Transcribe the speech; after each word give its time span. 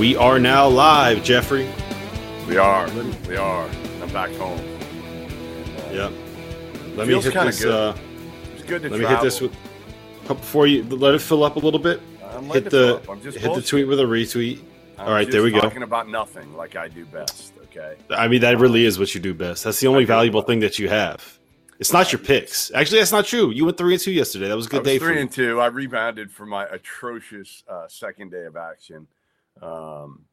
We 0.00 0.16
are 0.16 0.38
now 0.38 0.66
live, 0.66 1.22
Jeffrey. 1.22 1.68
We 2.48 2.56
are. 2.56 2.88
We 3.28 3.36
are. 3.36 3.68
I'm 4.00 4.10
back 4.14 4.30
home. 4.36 4.58
Yep. 5.92 6.12
Let 6.96 7.06
me 7.06 7.20
hit 7.20 7.34
this. 7.34 7.62
good. 7.62 7.70
Uh, 7.70 7.94
It's 8.54 8.62
good 8.62 8.80
to 8.80 8.88
let 8.88 8.98
me 8.98 9.04
hit 9.04 9.20
this 9.20 9.42
with 9.42 9.54
before 10.26 10.66
you 10.66 10.84
let 10.84 11.14
it 11.14 11.20
fill 11.20 11.44
up 11.44 11.56
a 11.56 11.58
little 11.58 11.78
bit. 11.78 12.00
I'm 12.24 12.46
Hit 12.46 12.70
the 12.70 12.96
up. 12.96 13.10
I'm 13.10 13.20
just 13.20 13.36
hit 13.36 13.54
the 13.54 13.60
tweet 13.60 13.86
with 13.86 14.00
a 14.00 14.04
retweet. 14.04 14.62
I'm 14.96 15.08
All 15.08 15.12
right, 15.12 15.30
there 15.30 15.42
we 15.42 15.50
go. 15.50 15.60
Talking 15.60 15.82
about 15.82 16.08
nothing, 16.08 16.56
like 16.56 16.76
I 16.76 16.88
do 16.88 17.04
best. 17.04 17.52
Okay. 17.64 17.96
I 18.08 18.26
mean, 18.26 18.40
that 18.40 18.58
really 18.58 18.86
is 18.86 18.98
what 18.98 19.14
you 19.14 19.20
do 19.20 19.34
best. 19.34 19.64
That's 19.64 19.80
the 19.80 19.86
only 19.86 20.06
valuable 20.06 20.40
thing 20.40 20.60
that 20.60 20.78
you 20.78 20.88
have. 20.88 21.38
It's 21.78 21.92
not 21.92 22.10
your 22.10 22.20
picks. 22.20 22.70
Actually, 22.72 23.00
that's 23.00 23.12
not 23.12 23.26
true. 23.26 23.50
You 23.50 23.66
went 23.66 23.76
three 23.76 23.92
and 23.92 24.02
two 24.02 24.12
yesterday. 24.12 24.48
That 24.48 24.56
was 24.56 24.64
a 24.66 24.70
good 24.70 24.80
was 24.80 24.86
day 24.86 24.98
for 24.98 25.06
three 25.06 25.16
you. 25.16 25.20
and 25.20 25.30
two. 25.30 25.60
I 25.60 25.66
rebounded 25.66 26.32
from 26.32 26.48
my 26.48 26.64
atrocious 26.64 27.64
uh, 27.68 27.86
second 27.88 28.30
day 28.30 28.44
of 28.46 28.56
action. 28.56 29.06
Um, 29.60 30.24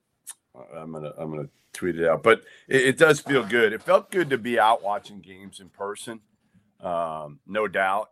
I'm 0.76 0.92
gonna 0.92 1.14
I'm 1.18 1.30
gonna 1.30 1.50
tweet 1.74 2.00
it 2.00 2.08
out, 2.08 2.24
but 2.24 2.44
it, 2.68 2.86
it 2.86 2.98
does 2.98 3.20
feel 3.20 3.44
good. 3.44 3.74
It 3.74 3.82
felt 3.84 4.12
good 4.12 4.30
to 4.30 4.38
be 4.38 4.60
out 4.60 4.84
watching 4.84 5.20
games 5.20 5.60
in 5.60 5.70
person, 5.70 6.22
um, 6.82 7.40
no 7.46 7.68
doubt. 7.68 8.10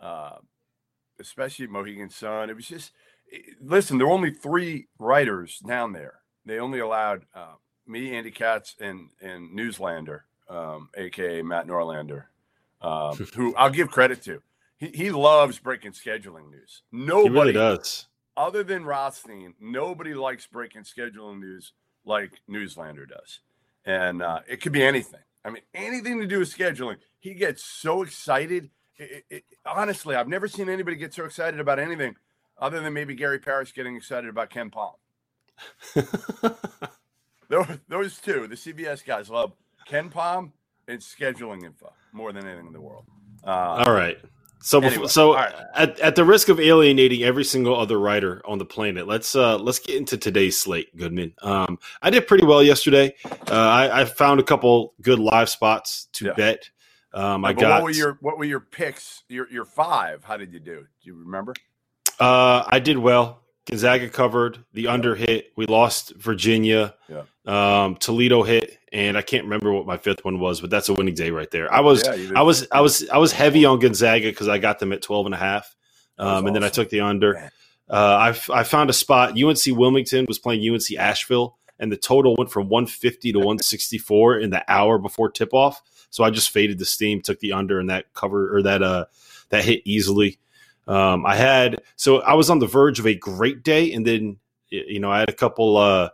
Uh, 0.00 0.36
especially 1.20 1.66
Mohegan 1.66 2.10
Sun. 2.10 2.50
It 2.50 2.56
was 2.56 2.66
just 2.66 2.92
it- 3.28 3.56
listen. 3.60 3.98
There 3.98 4.06
were 4.06 4.12
only 4.12 4.32
three 4.32 4.88
writers 4.98 5.58
down 5.58 5.92
there. 5.92 6.20
They 6.46 6.58
only 6.58 6.80
allowed 6.80 7.24
uh, 7.34 7.54
me, 7.86 8.14
Andy 8.14 8.30
Katz, 8.30 8.74
and 8.80 9.08
and 9.20 9.56
Newslander, 9.56 10.20
um, 10.48 10.90
aka 10.96 11.42
Matt 11.42 11.66
Norlander, 11.66 12.24
um, 12.82 13.16
who 13.34 13.54
I'll 13.56 13.70
give 13.70 13.90
credit 13.90 14.22
to. 14.22 14.42
He, 14.76 14.88
he 14.88 15.10
loves 15.10 15.58
breaking 15.58 15.92
scheduling 15.92 16.50
news. 16.50 16.82
He 16.90 16.98
Nobody 16.98 17.30
really 17.30 17.52
does. 17.52 18.06
Other 18.36 18.64
than 18.64 18.84
Rothstein, 18.84 19.54
nobody 19.60 20.14
likes 20.14 20.46
breaking 20.46 20.82
scheduling 20.82 21.40
news 21.40 21.72
like 22.04 22.32
Newslander 22.50 23.08
does. 23.08 23.40
And 23.84 24.22
uh, 24.22 24.40
it 24.48 24.60
could 24.60 24.72
be 24.72 24.82
anything. 24.82 25.20
I 25.44 25.50
mean, 25.50 25.62
anything 25.74 26.20
to 26.20 26.26
do 26.26 26.40
with 26.40 26.56
scheduling. 26.56 26.96
He 27.20 27.34
gets 27.34 27.64
so 27.64 28.02
excited. 28.02 28.70
It, 28.96 29.24
it, 29.30 29.44
honestly, 29.64 30.16
I've 30.16 30.28
never 30.28 30.48
seen 30.48 30.68
anybody 30.68 30.96
get 30.96 31.14
so 31.14 31.24
excited 31.24 31.60
about 31.60 31.78
anything 31.78 32.16
other 32.58 32.80
than 32.80 32.92
maybe 32.92 33.14
Gary 33.14 33.38
Parrish 33.38 33.74
getting 33.74 33.96
excited 33.96 34.30
about 34.30 34.50
KenPom. 34.50 34.94
Those, 37.48 37.66
those 37.88 38.18
two, 38.18 38.46
the 38.48 38.54
CBS 38.54 39.04
guys, 39.04 39.28
love 39.28 39.52
KenPom 39.88 40.52
and 40.88 41.00
scheduling 41.00 41.64
info 41.64 41.92
more 42.12 42.32
than 42.32 42.46
anything 42.46 42.66
in 42.66 42.72
the 42.72 42.80
world. 42.80 43.04
Uh, 43.46 43.84
All 43.86 43.92
right. 43.92 44.18
So, 44.64 44.80
before, 44.80 45.10
so 45.10 45.34
right. 45.34 45.54
at, 45.74 46.00
at 46.00 46.16
the 46.16 46.24
risk 46.24 46.48
of 46.48 46.58
alienating 46.58 47.22
every 47.22 47.44
single 47.44 47.78
other 47.78 48.00
writer 48.00 48.40
on 48.46 48.56
the 48.56 48.64
planet, 48.64 49.06
let's 49.06 49.36
uh, 49.36 49.58
let's 49.58 49.78
get 49.78 49.96
into 49.96 50.16
today's 50.16 50.58
slate, 50.58 50.96
Goodman. 50.96 51.34
Um, 51.42 51.78
I 52.00 52.08
did 52.08 52.26
pretty 52.26 52.46
well 52.46 52.62
yesterday. 52.62 53.14
Uh, 53.26 53.52
I, 53.52 54.00
I 54.00 54.04
found 54.06 54.40
a 54.40 54.42
couple 54.42 54.94
good 55.02 55.18
live 55.18 55.50
spots 55.50 56.08
to 56.14 56.26
Yeah. 56.26 56.32
bet. 56.32 56.70
Um, 57.12 57.44
I 57.44 57.52
got 57.52 57.82
what 57.82 57.82
were 57.82 57.90
your 57.90 58.16
what 58.22 58.38
were 58.38 58.46
your 58.46 58.60
picks? 58.60 59.22
Your 59.28 59.50
your 59.50 59.66
five? 59.66 60.24
How 60.24 60.38
did 60.38 60.54
you 60.54 60.60
do? 60.60 60.80
Do 60.80 60.86
you 61.10 61.14
remember? 61.14 61.52
Uh, 62.18 62.64
I 62.66 62.78
did 62.78 62.96
well. 62.96 63.42
Gonzaga 63.66 64.08
covered. 64.08 64.64
The 64.72 64.88
under 64.88 65.14
hit. 65.14 65.52
We 65.56 65.66
lost 65.66 66.14
Virginia. 66.16 66.94
Yeah. 67.08 67.24
Um, 67.44 67.96
Toledo 67.96 68.42
hit, 68.42 68.78
and 68.94 69.18
I 69.18 69.22
can't 69.22 69.42
remember 69.42 69.72
what 69.72 69.86
my 69.86 69.96
fifth 69.96 70.24
one 70.24 70.38
was, 70.38 70.60
but 70.60 70.70
that's 70.70 70.88
a 70.88 70.94
winning 70.94 71.16
day 71.16 71.30
right 71.30 71.50
there. 71.50 71.72
I 71.72 71.80
was, 71.80 72.06
Yeah. 72.06 72.30
I 72.36 72.42
was, 72.42 72.68
I 72.70 72.80
was, 72.80 73.08
I 73.08 73.18
was 73.18 73.32
heavy 73.32 73.64
on 73.64 73.80
Gonzaga 73.80 74.28
because 74.28 74.46
I 74.46 74.58
got 74.58 74.78
them 74.78 74.92
at 74.92 75.02
12 75.02 75.26
and 75.26 75.34
a 75.34 75.38
half. 75.38 75.74
Um, 76.16 76.46
and 76.46 76.54
then 76.54 76.62
I 76.62 76.68
took 76.68 76.90
the 76.90 77.00
under. 77.00 77.50
Uh, 77.90 78.32
I, 78.50 78.60
I 78.60 78.62
found 78.62 78.90
a 78.90 78.92
spot. 78.92 79.30
UNC 79.30 79.58
Wilmington 79.66 80.26
was 80.28 80.38
playing 80.38 80.66
UNC 80.72 80.96
Asheville, 80.96 81.58
and 81.80 81.90
the 81.90 81.96
total 81.96 82.36
went 82.38 82.52
from 82.52 82.68
150 82.68 83.32
to 83.32 83.38
164 83.38 84.38
in 84.38 84.50
the 84.50 84.64
hour 84.72 84.98
before 84.98 85.28
tip 85.28 85.52
off. 85.52 85.82
So 86.10 86.22
I 86.22 86.30
just 86.30 86.50
faded 86.50 86.78
the 86.78 86.84
steam, 86.84 87.20
took 87.20 87.40
the 87.40 87.52
under, 87.52 87.80
and 87.80 87.90
that 87.90 88.14
cover 88.14 88.56
or 88.56 88.62
that 88.62 88.80
uh 88.84 89.06
that 89.48 89.64
hit 89.64 89.82
easily. 89.84 90.38
Um, 90.86 91.26
I 91.26 91.34
had 91.34 91.82
so 91.96 92.20
I 92.20 92.34
was 92.34 92.48
on 92.48 92.60
the 92.60 92.68
verge 92.68 93.00
of 93.00 93.06
a 93.08 93.16
great 93.16 93.64
day, 93.64 93.92
and 93.92 94.06
then 94.06 94.36
you 94.68 95.00
know 95.00 95.10
I 95.10 95.18
had 95.18 95.28
a 95.28 95.34
couple. 95.34 95.76
Uh, 95.76 96.10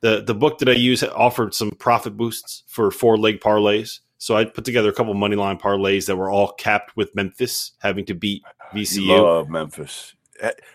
the 0.00 0.22
the 0.22 0.34
book 0.34 0.58
that 0.58 0.68
I 0.68 0.72
use 0.72 1.02
offered 1.02 1.54
some 1.54 1.70
profit 1.72 2.16
boosts 2.16 2.64
for 2.66 2.90
four 2.90 3.16
leg 3.16 3.40
parlays. 3.40 4.00
So 4.18 4.36
I 4.36 4.44
put 4.44 4.64
together 4.64 4.88
a 4.88 4.92
couple 4.92 5.14
money 5.14 5.36
line 5.36 5.58
parlays 5.58 6.06
that 6.06 6.16
were 6.16 6.30
all 6.30 6.52
capped 6.52 6.96
with 6.96 7.14
Memphis 7.14 7.72
having 7.78 8.04
to 8.06 8.14
beat 8.14 8.42
VCU. 8.74 9.06
You 9.06 9.22
love 9.22 9.48
Memphis. 9.48 10.14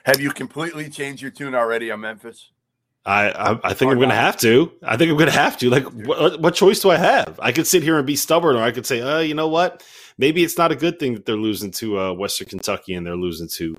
Have 0.05 0.19
you 0.19 0.31
completely 0.31 0.89
changed 0.89 1.21
your 1.21 1.31
tune 1.31 1.55
already 1.55 1.91
on 1.91 2.01
Memphis? 2.01 2.51
I, 3.05 3.31
I, 3.31 3.59
I 3.63 3.73
think 3.73 3.89
Or 3.89 3.93
I'm 3.93 3.97
going 3.97 4.09
to 4.09 4.15
have 4.15 4.37
to. 4.37 4.71
I 4.81 4.95
think 4.95 5.11
I'm 5.11 5.17
going 5.17 5.29
to 5.29 5.37
have 5.37 5.57
to. 5.57 5.69
Like, 5.69 5.83
what, 5.83 6.39
what 6.39 6.55
choice 6.55 6.79
do 6.79 6.89
I 6.89 6.97
have? 6.97 7.37
I 7.41 7.51
could 7.51 7.67
sit 7.67 7.83
here 7.83 7.97
and 7.97 8.07
be 8.07 8.15
stubborn, 8.15 8.55
or 8.55 8.63
I 8.63 8.71
could 8.71 8.85
say, 8.85 9.01
uh, 9.01 9.19
you 9.19 9.33
know 9.33 9.49
what? 9.49 9.83
Maybe 10.17 10.43
it's 10.43 10.57
not 10.57 10.71
a 10.71 10.75
good 10.75 10.99
thing 10.99 11.13
that 11.15 11.25
they're 11.25 11.35
losing 11.35 11.71
to 11.71 11.99
uh, 11.99 12.13
Western 12.13 12.47
Kentucky 12.47 12.93
and 12.93 13.05
they're 13.05 13.15
losing 13.17 13.49
to 13.49 13.75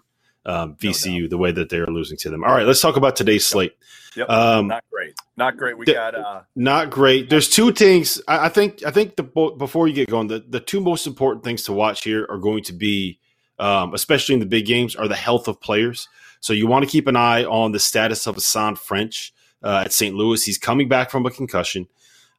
um, 0.46 0.76
No 0.82 0.90
VCU 0.90 1.28
the 1.28 1.38
way 1.38 1.52
that 1.52 1.68
they're 1.68 1.86
losing 1.86 2.16
to 2.18 2.30
them. 2.30 2.44
All 2.44 2.54
right, 2.54 2.66
let's 2.66 2.80
talk 2.80 2.96
about 2.96 3.16
today's 3.16 3.46
slate. 3.46 3.76
Yep. 4.16 4.30
Um, 4.30 4.68
Not 4.68 4.84
great. 4.90 5.14
Not 5.36 5.56
great. 5.56 5.76
We 5.76 5.86
got 5.86 6.14
uh 6.14 6.42
Not 6.54 6.90
great. 6.90 7.30
There's 7.30 7.48
two 7.48 7.72
things. 7.72 8.20
I, 8.28 8.46
I 8.46 8.48
think. 8.48 8.84
I 8.84 8.90
think 8.90 9.16
the 9.16 9.22
before 9.22 9.88
you 9.88 9.94
get 9.94 10.08
going, 10.08 10.28
the, 10.28 10.44
the 10.48 10.60
two 10.60 10.80
most 10.80 11.06
important 11.06 11.44
things 11.44 11.64
to 11.64 11.72
watch 11.72 12.04
here 12.04 12.26
are 12.28 12.38
going 12.38 12.62
to 12.64 12.72
be, 12.72 13.18
um, 13.58 13.94
especially 13.94 14.34
in 14.34 14.40
the 14.40 14.46
big 14.46 14.66
games, 14.66 14.94
are 14.94 15.08
the 15.08 15.16
health 15.16 15.48
of 15.48 15.60
players. 15.60 16.08
So 16.40 16.52
you 16.52 16.66
want 16.66 16.84
to 16.84 16.90
keep 16.90 17.06
an 17.06 17.16
eye 17.16 17.44
on 17.44 17.72
the 17.72 17.80
status 17.80 18.26
of 18.26 18.36
Hasahn 18.36 18.76
French 18.78 19.32
uh, 19.62 19.82
at 19.86 19.92
St. 19.92 20.14
Louis. 20.14 20.44
He's 20.44 20.58
coming 20.58 20.88
back 20.88 21.10
from 21.10 21.26
a 21.26 21.30
concussion. 21.30 21.88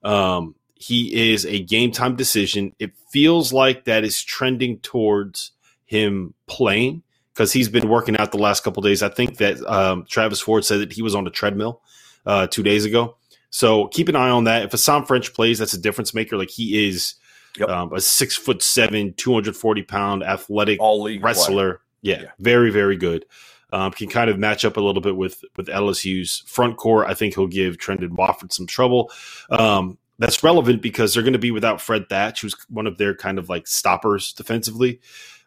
Um, 0.04 0.56
he 0.76 1.32
is 1.32 1.46
a 1.46 1.60
game 1.64 1.92
time 1.92 2.16
decision. 2.16 2.74
It 2.80 2.92
feels 3.10 3.52
like 3.52 3.86
that 3.86 4.04
is 4.04 4.22
trending 4.22 4.80
towards 4.80 5.52
him 5.86 6.34
playing 6.48 7.04
because 7.36 7.52
he's 7.52 7.68
been 7.68 7.90
working 7.90 8.16
out 8.18 8.32
the 8.32 8.38
last 8.38 8.64
couple 8.64 8.82
days. 8.82 9.04
I 9.04 9.10
think 9.10 9.38
that 9.38 9.62
um, 9.70 10.06
Travis 10.10 10.40
Ford 10.40 10.64
said 10.64 10.80
that 10.80 10.94
he 10.94 11.02
was 11.02 11.14
on 11.16 11.28
a 11.28 11.30
treadmill 11.30 11.82
uh, 12.26 12.48
two 12.48 12.64
days 12.64 12.86
ago. 12.86 13.18
So 13.50 13.88
keep 13.90 14.08
an 14.10 14.16
eye 14.16 14.30
on 14.30 14.46
that. 14.46 14.64
If 14.64 14.72
Hasahn 14.72 15.06
French 15.06 15.34
plays, 15.34 15.60
that's 15.60 15.74
a 15.74 15.80
difference 15.82 16.14
maker. 16.14 16.38
Like 16.38 16.50
he 16.50 16.88
is 16.88 17.16
Yep. 17.58 17.70
um, 17.70 17.94
a 17.94 18.02
six 18.02 18.36
foot 18.36 18.62
seven, 18.62 19.14
240 19.14 19.84
pound 19.84 20.24
athletic 20.24 20.80
all 20.82 21.02
league 21.04 21.22
player. 21.22 21.26
wrestler. 21.34 21.82
Yeah, 22.02 22.22
Yeah. 22.24 22.30
very, 22.40 22.70
very 22.70 22.98
good. 22.98 23.26
Um, 23.72 23.92
can 23.92 24.10
kind 24.10 24.30
of 24.30 24.38
match 24.38 24.64
up 24.66 24.76
a 24.78 24.82
little 24.82 25.02
bit 25.02 25.16
with 25.16 25.42
with 25.58 25.68
LSU's 25.68 26.44
front 26.48 26.76
court. 26.78 27.08
I 27.10 27.14
think 27.14 27.36
he'll 27.36 27.48
give 27.48 27.78
Trendon 27.78 28.12
Watford 28.12 28.52
some 28.54 28.68
trouble. 28.68 29.10
Um, 29.50 29.98
that's 30.20 30.44
relevant 30.44 30.82
because 30.82 31.14
they're 31.14 31.24
going 31.24 31.34
to 31.34 31.40
be 31.40 31.52
without 31.52 31.82
Fred 31.82 32.08
Thatch, 32.10 32.42
who's 32.42 32.56
one 32.70 32.88
of 32.88 32.98
their 32.98 33.16
kind 33.16 33.40
of 33.40 33.48
like 33.50 33.68
stoppers 33.68 34.34
defensively. 34.34 35.00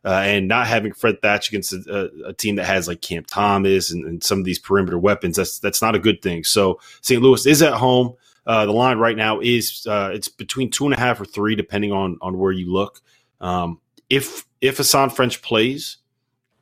Uh, 0.05 0.23
and 0.25 0.47
not 0.47 0.67
having 0.67 0.93
Fred 0.93 1.21
Thatch 1.21 1.49
against 1.49 1.73
a, 1.73 2.11
a, 2.25 2.33
team 2.33 2.55
that 2.55 2.67
has 2.67 2.87
like 2.87 3.03
Cam 3.03 3.25
Thomas 3.25 3.91
and, 3.91 4.05
and, 4.05 4.23
some 4.23 4.39
of 4.39 4.45
these 4.45 4.59
perimeter 4.59 4.97
weapons, 4.97 5.37
that's 5.37 5.59
that's 5.59 5.83
not 5.83 5.97
a 5.97 5.99
good 5.99 6.23
thing. 6.23 6.45
So 6.45 6.79
St. 7.01 7.21
Louis 7.21 7.45
is 7.47 7.63
at 7.63 7.75
home. 7.75 8.15
Uh, 8.47 8.65
the 8.65 8.73
line 8.73 8.99
right 8.99 9.17
now 9.17 9.41
is 9.41 9.87
uh, 9.91 10.11
it's 10.15 10.29
between 10.29 10.71
two 10.71 10.85
and 10.85 10.95
a 10.95 10.99
half 10.99 11.21
or 11.21 11.25
three, 11.25 11.57
depending 11.57 11.93
on 11.93 12.17
on 12.23 12.39
where 12.39 12.53
you 12.53 12.73
look. 12.73 13.01
Um, 13.41 13.81
if 14.09 14.47
if 14.61 14.79
Hasahn 14.79 15.13
French 15.13 15.43
plays, 15.43 15.99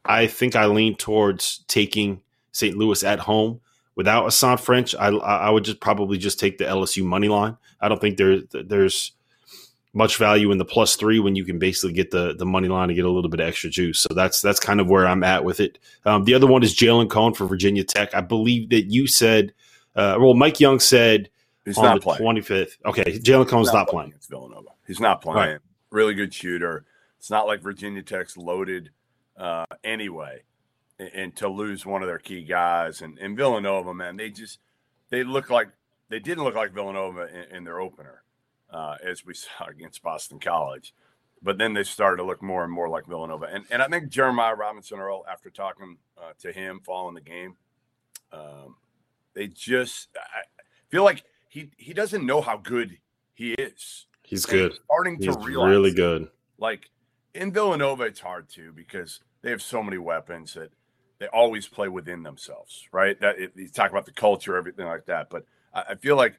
I 0.05 0.27
think 0.27 0.56
I 0.56 0.67
lean 0.67 0.97
towards 0.97 1.59
taking 1.69 2.23
St. 2.53 2.77
Louis 2.77 3.05
at 3.05 3.21
home. 3.21 3.61
Without 3.94 4.27
Hasahn 4.27 4.59
French, 4.59 4.94
I 4.94 5.09
I 5.09 5.50
would 5.50 5.65
just 5.65 5.81
probably 5.81 6.19
just 6.19 6.41
take 6.41 6.59
the 6.59 6.65
LSU 6.65 7.05
money 7.05 7.29
line. 7.29 7.56
I 7.81 7.88
don't 7.88 8.00
think 8.00 8.17
there 8.17 8.41
there's 8.53 9.12
much 9.96 10.19
value 10.19 10.52
in 10.52 10.58
the 10.58 10.64
plus 10.64 10.94
three 10.94 11.19
when 11.19 11.34
you 11.34 11.44
can 11.44 11.58
basically 11.58 11.93
get 11.93 12.10
the 12.10 12.34
the 12.34 12.44
money 12.44 12.69
line 12.69 12.90
and 12.90 12.96
get 12.96 13.06
a 13.06 13.10
little 13.10 13.31
bit 13.31 13.40
of 13.40 13.48
extra 13.48 13.70
juice. 13.70 13.98
So 13.98 14.12
that's 14.14 14.43
that's 14.43 14.60
kind 14.60 14.78
of 14.78 14.88
where 14.88 15.06
I'm 15.06 15.25
at 15.25 15.43
with 15.43 15.58
it. 15.58 15.78
Um, 16.04 16.25
the 16.25 16.34
other 16.34 16.46
one 16.46 16.62
is 16.62 16.76
Jalen 16.76 17.08
Cone 17.08 17.32
for 17.32 17.46
Virginia 17.46 17.82
Tech. 17.82 18.14
I 18.14 18.20
believe 18.20 18.69
that 18.70 18.82
you 18.82 19.06
said, 19.06 19.54
uh, 19.96 20.16
well, 20.20 20.34
Mike 20.34 20.60
Young 20.60 20.81
said 20.81 21.31
he's 21.64 21.78
on 21.78 21.98
the 21.98 22.16
twenty 22.16 22.43
fifth. 22.43 22.76
Okay, 22.84 23.04
Jalen 23.04 23.48
Cone's 23.48 23.69
not, 23.69 23.75
not 23.75 23.88
playing. 23.88 24.12
It's 24.14 24.26
Villanova. 24.26 24.69
He's 24.87 25.00
not 25.00 25.22
playing. 25.22 25.52
Right. 25.52 25.60
Really 25.90 26.14
good 26.14 26.34
shooter. 26.34 26.84
It's 27.19 27.31
not 27.31 27.46
like 27.46 27.62
Virginia 27.62 28.02
Tech's 28.02 28.37
loaded 28.37 28.90
uh, 29.38 29.64
anyway, 29.82 30.42
and, 30.99 31.10
and, 31.14 31.37
to 31.37 31.49
lose 31.49 31.87
one 31.87 32.02
of 32.02 32.08
their 32.08 32.19
key 32.19 32.42
guys 32.42 33.00
and, 33.00 33.19
and 33.19 33.37
Villanova, 33.37 33.94
man, 33.94 34.16
they 34.16 34.31
just 34.31 34.58
they 35.08 35.25
look 35.25 35.49
like 35.49 35.69
they 36.10 36.19
didn't 36.19 36.44
look 36.44 36.54
like 36.54 36.72
Villanova 36.72 37.28
in, 37.28 37.56
in 37.56 37.64
their 37.64 37.81
opener 37.81 38.22
uh, 38.70 38.96
as 39.04 39.24
we 39.24 39.34
saw 39.34 39.66
against 39.68 40.02
Boston 40.02 40.38
College. 40.38 40.94
But 41.42 41.58
then 41.58 41.74
they 41.74 41.84
started 41.84 42.16
to 42.16 42.24
look 42.24 42.42
more 42.42 42.64
and 42.64 42.72
more 42.72 42.88
like 42.88 43.06
Villanova. 43.06 43.46
And, 43.52 43.64
and 43.70 43.82
I 43.82 43.88
think 43.88 44.08
Jeremiah 44.08 44.54
Robinson 44.54 44.98
Earl, 44.98 45.24
after 45.30 45.50
talking 45.50 45.98
uh, 46.16 46.32
to 46.40 46.50
him 46.50 46.80
following 46.84 47.14
the 47.14 47.20
game, 47.20 47.56
um, 48.32 48.76
they 49.34 49.46
just 49.46 50.08
I 50.16 50.42
feel 50.88 51.04
like 51.04 51.24
he, 51.48 51.70
he 51.76 51.92
doesn't 51.92 52.24
know 52.24 52.40
how 52.40 52.56
good 52.56 52.98
he 53.34 53.52
is. 53.52 54.06
He's 54.22 54.44
and 54.46 54.52
good. 54.52 54.70
He's 54.72 54.80
starting 54.84 55.16
he's 55.20 55.36
to 55.36 55.42
realize 55.42 55.70
really 55.70 55.92
good. 55.92 56.28
Like 56.58 56.90
in 57.34 57.52
Villanova, 57.52 58.04
it's 58.04 58.20
hard 58.20 58.48
to 58.50 58.72
because 58.72 59.20
they 59.42 59.50
have 59.50 59.62
so 59.62 59.82
many 59.82 59.98
weapons 59.98 60.54
that 60.54 60.70
they 61.18 61.26
always 61.28 61.68
play 61.68 61.88
within 61.88 62.22
themselves, 62.22 62.86
right? 62.92 63.20
That 63.20 63.38
it, 63.38 63.52
you 63.54 63.68
talk 63.68 63.90
about 63.90 64.06
the 64.06 64.12
culture, 64.12 64.56
everything 64.56 64.86
like 64.86 65.06
that. 65.06 65.30
But 65.30 65.44
I, 65.72 65.84
I 65.90 65.94
feel 65.94 66.16
like 66.16 66.34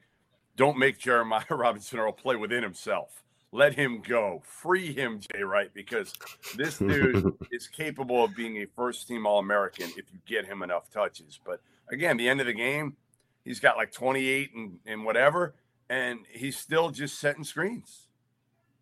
don't 0.58 0.76
make 0.76 0.98
Jeremiah 0.98 1.44
Robinson 1.50 1.98
Earl 2.00 2.12
play 2.12 2.36
within 2.36 2.62
himself. 2.62 3.22
Let 3.50 3.74
him 3.76 4.02
go. 4.06 4.42
Free 4.44 4.92
him, 4.92 5.20
Jay 5.20 5.42
Wright, 5.42 5.70
because 5.72 6.12
this 6.54 6.76
dude 6.76 7.32
is 7.50 7.66
capable 7.66 8.22
of 8.22 8.36
being 8.36 8.58
a 8.58 8.66
first 8.76 9.08
team 9.08 9.24
All 9.24 9.38
American 9.38 9.86
if 9.96 10.12
you 10.12 10.18
get 10.26 10.44
him 10.44 10.62
enough 10.62 10.90
touches. 10.90 11.40
But 11.42 11.62
again, 11.90 12.18
the 12.18 12.28
end 12.28 12.40
of 12.40 12.46
the 12.46 12.52
game, 12.52 12.96
he's 13.42 13.60
got 13.60 13.78
like 13.78 13.90
28 13.92 14.50
and, 14.54 14.78
and 14.84 15.04
whatever, 15.04 15.54
and 15.88 16.18
he's 16.30 16.58
still 16.58 16.90
just 16.90 17.18
setting 17.18 17.44
screens 17.44 18.08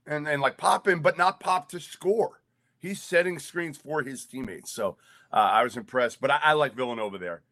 and, 0.04 0.26
and 0.26 0.42
like 0.42 0.56
popping, 0.56 0.98
but 1.00 1.16
not 1.16 1.38
pop 1.38 1.68
to 1.68 1.78
score. 1.78 2.40
He's 2.78 3.00
setting 3.00 3.38
screens 3.38 3.76
for 3.76 4.02
his 4.02 4.24
teammates. 4.24 4.72
So 4.72 4.96
uh, 5.32 5.36
I 5.36 5.62
was 5.62 5.76
impressed, 5.76 6.20
but 6.20 6.30
I, 6.32 6.40
I 6.42 6.52
like 6.54 6.74
Villanova 6.74 7.18
there. 7.18 7.42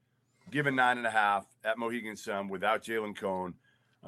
Given 0.50 0.74
nine 0.74 0.98
and 0.98 1.06
a 1.06 1.10
half 1.10 1.46
at 1.64 1.78
Mohegan 1.78 2.16
Sun 2.16 2.48
without 2.48 2.82
Jalen 2.82 3.16
Cone 3.16 3.54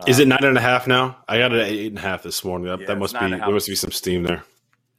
is 0.07 0.19
it 0.19 0.29
nine 0.29 0.45
and 0.45 0.59
a 0.59 0.61
half 0.61 0.87
now? 0.87 1.17
I 1.29 1.39
got 1.39 1.53
it 1.53 1.61
at 1.61 1.69
eight 1.69 1.89
and 1.89 1.99
a 1.99 2.03
half 2.03 2.23
this 2.23 2.45
morning. 2.45 2.69
That, 2.69 2.81
yeah, 2.81 2.87
that 2.87 2.99
must 2.99 3.19
be 3.19 3.29
there 3.29 3.51
must 3.51 3.69
be 3.69 3.75
some 3.75 3.93
steam 3.93 4.23
there. 4.23 4.45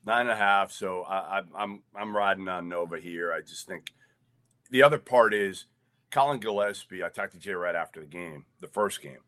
Nine 0.06 0.22
and 0.22 0.32
a 0.32 0.36
half. 0.36 0.72
So 0.72 1.04
I, 1.04 1.40
I, 1.40 1.42
I'm 1.56 1.82
I'm 1.96 2.16
riding 2.16 2.48
on 2.48 2.70
Nova 2.70 3.00
here. 3.00 3.32
I 3.32 3.42
just 3.42 3.68
think 3.68 3.92
the 4.72 4.84
other 4.84 4.98
part 4.98 5.34
is 5.34 5.66
Collin 6.12 6.40
Gillespie. 6.40 7.04
I 7.04 7.10
talked 7.10 7.34
to 7.34 7.40
Jay 7.40 7.52
right 7.52 7.76
after 7.76 8.00
the 8.00 8.08
game, 8.08 8.46
the 8.60 8.68
first 8.68 9.02
game, 9.02 9.20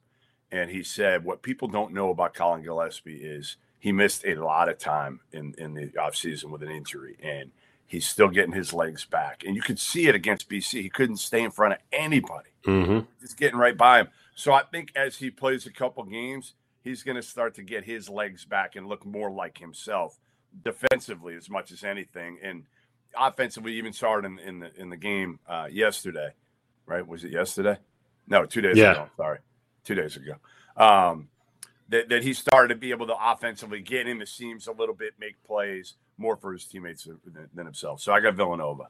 and 0.52 0.72
he 0.72 0.84
said 0.84 1.24
what 1.24 1.42
people 1.42 1.68
don't 1.68 1.94
know 1.94 2.10
about 2.10 2.34
Collin 2.34 2.64
Gillespie 2.64 3.18
is 3.18 3.58
he 3.78 3.92
missed 3.92 4.26
a 4.26 4.36
lot 4.36 4.70
of 4.70 4.78
time 4.78 5.20
in 5.32 5.54
in 5.58 5.74
the 5.74 5.88
offseason 5.90 6.46
with 6.46 6.64
an 6.64 6.72
injury, 6.72 7.18
and 7.22 7.52
he's 7.86 8.08
still 8.08 8.30
getting 8.30 8.54
his 8.54 8.74
legs 8.74 9.04
back. 9.06 9.44
And 9.46 9.56
you 9.56 9.62
could 9.62 9.80
see 9.80 10.08
it 10.08 10.16
against 10.16 10.50
BC. 10.50 10.82
He 10.82 10.90
couldn't 10.90 11.18
stay 11.18 11.44
in 11.44 11.52
front 11.52 11.74
of 11.74 11.80
anybody. 11.92 12.52
Mm-hmm. 12.66 13.00
Just 13.20 13.38
getting 13.38 13.60
right 13.60 13.76
by 13.76 14.02
him. 14.02 14.08
So 14.40 14.54
I 14.54 14.64
think 14.64 14.94
as 14.96 15.18
he 15.18 15.32
plays 15.32 15.66
a 15.66 15.72
couple 15.72 16.02
games, 16.06 16.54
he's 16.82 17.04
going 17.04 17.18
to 17.18 17.22
start 17.22 17.56
to 17.56 17.62
get 17.62 17.84
his 17.84 18.08
legs 18.08 18.46
back 18.46 18.78
and 18.78 18.88
look 18.88 19.06
more 19.06 19.30
like 19.30 19.58
himself 19.58 20.18
defensively 20.64 21.36
as 21.36 21.50
much 21.50 21.74
as 21.74 21.84
anything, 21.84 22.40
and 22.42 22.64
offensively. 23.20 23.74
Even 23.74 23.92
started 23.92 24.32
in, 24.32 24.40
in 24.40 24.60
the 24.60 24.72
in 24.80 24.90
the 24.90 24.96
game 24.96 25.40
uh, 25.46 25.68
yesterday, 25.70 26.30
right? 26.86 27.06
Was 27.06 27.26
it 27.26 27.34
yesterday? 27.34 27.78
No, 28.30 28.46
two 28.46 28.62
days 28.62 28.78
yeah. 28.78 28.92
ago. 28.94 29.10
Sorry, 29.18 29.40
two 29.84 29.96
days 29.96 30.16
ago. 30.16 30.36
Um, 30.78 31.28
that, 31.90 32.08
that 32.08 32.24
he 32.24 32.34
started 32.34 32.70
to 32.70 32.80
be 32.80 32.92
able 32.92 33.08
to 33.08 33.16
offensively 33.20 33.82
get 33.82 34.08
in 34.08 34.20
the 34.20 34.26
seams 34.26 34.68
a 34.68 34.72
little 34.72 34.96
bit, 34.96 35.16
make 35.20 35.44
plays 35.44 35.96
more 36.18 36.38
for 36.38 36.54
his 36.54 36.64
teammates 36.64 37.10
than 37.54 37.66
himself. 37.66 38.00
So 38.00 38.14
I 38.14 38.22
got 38.22 38.36
Villanova. 38.36 38.86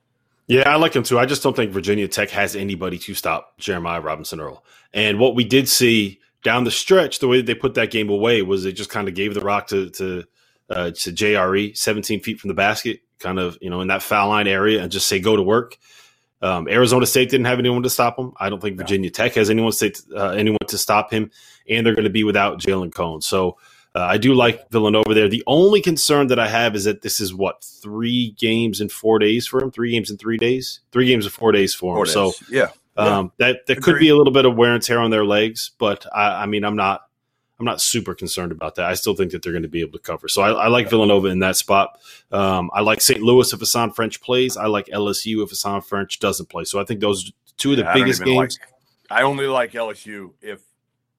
Yeah, 0.50 0.68
I 0.68 0.78
like 0.78 0.96
him 0.96 1.04
too. 1.04 1.20
I 1.20 1.28
just 1.28 1.44
don't 1.44 1.56
think 1.56 1.72
Virginia 1.72 2.08
Tech 2.08 2.32
has 2.32 2.56
anybody 2.56 2.98
to 2.98 3.14
stop 3.14 3.56
Jeremiah 3.60 4.02
Robinson 4.02 4.42
Earl. 4.42 4.64
And 4.92 5.20
what 5.20 5.36
we 5.36 5.44
did 5.44 5.70
see 5.70 6.20
down 6.44 6.64
the 6.64 6.72
stretch, 6.72 7.20
the 7.20 7.28
way 7.28 7.38
that 7.38 7.46
they 7.46 7.54
put 7.54 7.76
that 7.76 7.92
game 7.92 8.10
away 8.10 8.42
was 8.42 8.64
they 8.64 8.72
just 8.72 8.90
kind 8.90 9.08
of 9.08 9.14
gave 9.14 9.36
the 9.36 9.42
rock 9.42 9.68
to 9.68 9.92
to 9.92 10.24
uh, 10.72 10.92
to 10.92 11.12
JRE, 11.12 11.78
17 11.78 12.22
feet 12.22 12.40
from 12.40 12.48
the 12.48 12.56
basket, 12.56 13.02
kind 13.20 13.38
of 13.38 13.60
you 13.62 13.70
know 13.70 13.82
in 13.82 13.90
that 13.90 14.02
foul 14.02 14.30
line 14.30 14.48
area, 14.48 14.82
and 14.82 14.92
just 14.92 15.08
say 15.08 15.20
go 15.20 15.36
to 15.36 15.44
work. 15.44 15.78
Um, 16.42 16.68
Arizona 16.68 17.06
State 17.06 17.30
didn't 17.30 17.46
have 17.46 17.60
anyone 17.60 17.84
to 17.84 17.90
stop 17.90 18.18
him. 18.18 18.32
I 18.40 18.50
don't 18.50 18.62
think 18.62 18.78
Virginia 18.78 19.12
Tech 19.12 19.34
has 19.34 19.52
anyone 19.52 19.74
to, 19.74 19.94
uh, 20.16 20.30
anyone 20.30 20.66
to 20.70 20.78
stop 20.80 21.12
him, 21.12 21.30
and 21.70 21.86
they're 21.86 21.96
going 21.96 22.06
to 22.06 22.10
be 22.10 22.24
without 22.24 22.60
Jalen 22.60 22.92
Cone. 22.92 23.22
So 23.22 23.58
uh, 23.96 24.02
I 24.02 24.18
do 24.18 24.34
like 24.34 24.70
Villanova 24.70 25.14
there. 25.14 25.28
The 25.28 25.44
only 25.48 25.82
concern 25.82 26.28
that 26.28 26.40
I 26.40 26.48
have 26.48 26.76
is 26.76 26.84
that 26.84 27.02
this 27.02 27.20
is 27.20 27.34
what 27.34 27.64
three 27.64 28.36
games 28.38 28.82
in 28.82 28.90
four 28.90 29.18
days 29.18 29.48
for 29.48 29.62
him. 29.62 29.72
Three 29.72 29.92
games 29.92 30.12
in 30.12 30.18
three 30.18 30.38
days. 30.38 30.82
Three 30.92 31.08
games 31.08 31.26
in 31.26 31.32
four 31.32 31.52
days 31.52 31.74
for 31.74 31.98
him. 31.98 32.04
Days. 32.04 32.14
So 32.14 32.34
yeah, 32.52 32.68
um, 32.98 33.32
yeah. 33.40 33.48
that 33.48 33.66
that 33.66 33.82
could 33.82 34.00
be 34.00 34.10
a 34.10 34.16
little 34.16 34.34
bit 34.34 34.46
of 34.46 34.56
wear 34.56 34.76
and 34.76 34.84
tear 34.84 35.00
on 35.00 35.10
their 35.10 35.26
legs, 35.26 35.72
but 35.80 36.06
I, 36.14 36.44
I, 36.44 36.46
mean, 36.46 36.64
I'm 36.64 36.76
not. 36.76 37.02
I'm 37.60 37.66
not 37.66 37.82
super 37.82 38.16
concerned 38.16 38.54
about 38.54 38.76
that. 38.76 38.86
I 38.86 38.94
still 38.94 39.18
think 39.18 39.34
that 39.34 39.44
they're 39.44 39.52
going 39.52 39.64
to 39.64 39.68
be 39.68 39.82
able 39.82 39.92
to 39.92 40.00
cover. 40.00 40.30
So 40.30 40.42
I, 40.42 40.52
I 40.52 40.68
like 40.70 40.90
Villanova 40.90 41.28
in 41.28 41.40
that 41.40 41.58
spot. 41.58 42.00
Um, 42.32 42.72
I 42.74 42.80
like 42.80 43.02
St. 43.02 43.20
Louis 43.20 43.52
if 43.52 43.60
Hasahn 43.60 43.94
French 43.94 44.22
plays. 44.22 44.56
I 44.56 44.68
like 44.68 44.86
LSU 44.86 45.44
if 45.44 45.50
Hasahn 45.50 45.84
French 45.84 46.20
doesn't 46.20 46.48
play. 46.48 46.64
So 46.64 46.80
I 46.80 46.86
think 46.86 47.02
those 47.02 47.34
two 47.58 47.72
of 47.72 47.78
the 47.78 47.84
yeah, 47.84 47.94
biggest 47.94 48.24
games. 48.24 48.58
Like, 48.62 48.70
I 49.12 49.24
only 49.24 49.46
like 49.48 49.74
LSU 49.74 50.32
if 50.42 50.62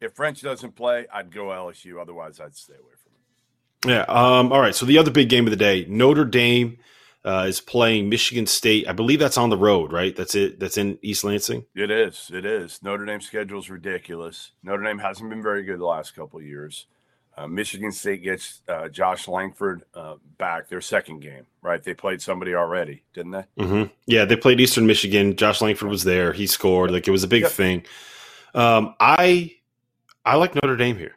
if 0.00 0.14
French 0.14 0.42
doesn't 0.42 0.74
play, 0.76 1.06
I'd 1.12 1.32
go 1.32 1.46
LSU. 1.46 2.00
Otherwise, 2.00 2.40
I'd 2.40 2.56
stay 2.56 2.74
away 2.74 2.94
from 3.02 3.12
it. 3.90 3.94
Yeah. 3.94 4.02
Um, 4.02 4.52
all 4.52 4.60
right. 4.60 4.74
So 4.74 4.86
the 4.86 4.98
other 4.98 5.10
big 5.10 5.28
game 5.28 5.46
of 5.46 5.50
the 5.50 5.56
day, 5.56 5.86
Notre 5.88 6.24
Dame 6.24 6.78
uh, 7.24 7.46
is 7.48 7.60
playing 7.60 8.08
Michigan 8.08 8.46
State. 8.46 8.88
I 8.88 8.92
believe 8.92 9.18
that's 9.18 9.38
on 9.38 9.50
the 9.50 9.58
road, 9.58 9.92
right? 9.92 10.14
That's 10.14 10.34
it. 10.34 10.58
That's 10.58 10.78
in 10.78 10.98
East 11.02 11.24
Lansing. 11.24 11.64
It 11.74 11.90
is. 11.90 12.30
It 12.32 12.44
is. 12.44 12.82
Notre 12.82 13.04
Dame's 13.04 13.26
schedule 13.26 13.58
is 13.58 13.70
ridiculous. 13.70 14.52
Notre 14.62 14.82
Dame 14.82 14.98
hasn't 14.98 15.28
been 15.28 15.42
very 15.42 15.64
good 15.64 15.78
the 15.78 15.86
last 15.86 16.14
couple 16.14 16.40
years. 16.40 16.86
Uh, 17.36 17.46
Michigan 17.46 17.92
State 17.92 18.22
gets 18.22 18.60
uh, 18.68 18.88
Josh 18.88 19.28
Langford 19.28 19.84
uh, 19.94 20.16
back 20.36 20.68
their 20.68 20.80
second 20.80 21.20
game, 21.20 21.46
right? 21.62 21.82
They 21.82 21.94
played 21.94 22.20
somebody 22.20 22.54
already, 22.54 23.02
didn't 23.14 23.30
they? 23.30 23.44
Mm-hmm. 23.58 23.92
Yeah, 24.06 24.24
they 24.24 24.36
played 24.36 24.60
Eastern 24.60 24.86
Michigan. 24.86 25.36
Josh 25.36 25.62
Langford 25.62 25.88
was 25.88 26.04
there. 26.04 26.32
He 26.32 26.46
scored. 26.46 26.90
Like 26.90 27.06
it 27.06 27.12
was 27.12 27.24
a 27.24 27.28
big 27.28 27.42
yep. 27.42 27.52
thing. 27.52 27.84
Um, 28.54 28.94
I 28.98 29.56
I 30.24 30.36
like 30.36 30.54
Notre 30.54 30.76
Dame 30.76 30.96
here. 30.96 31.16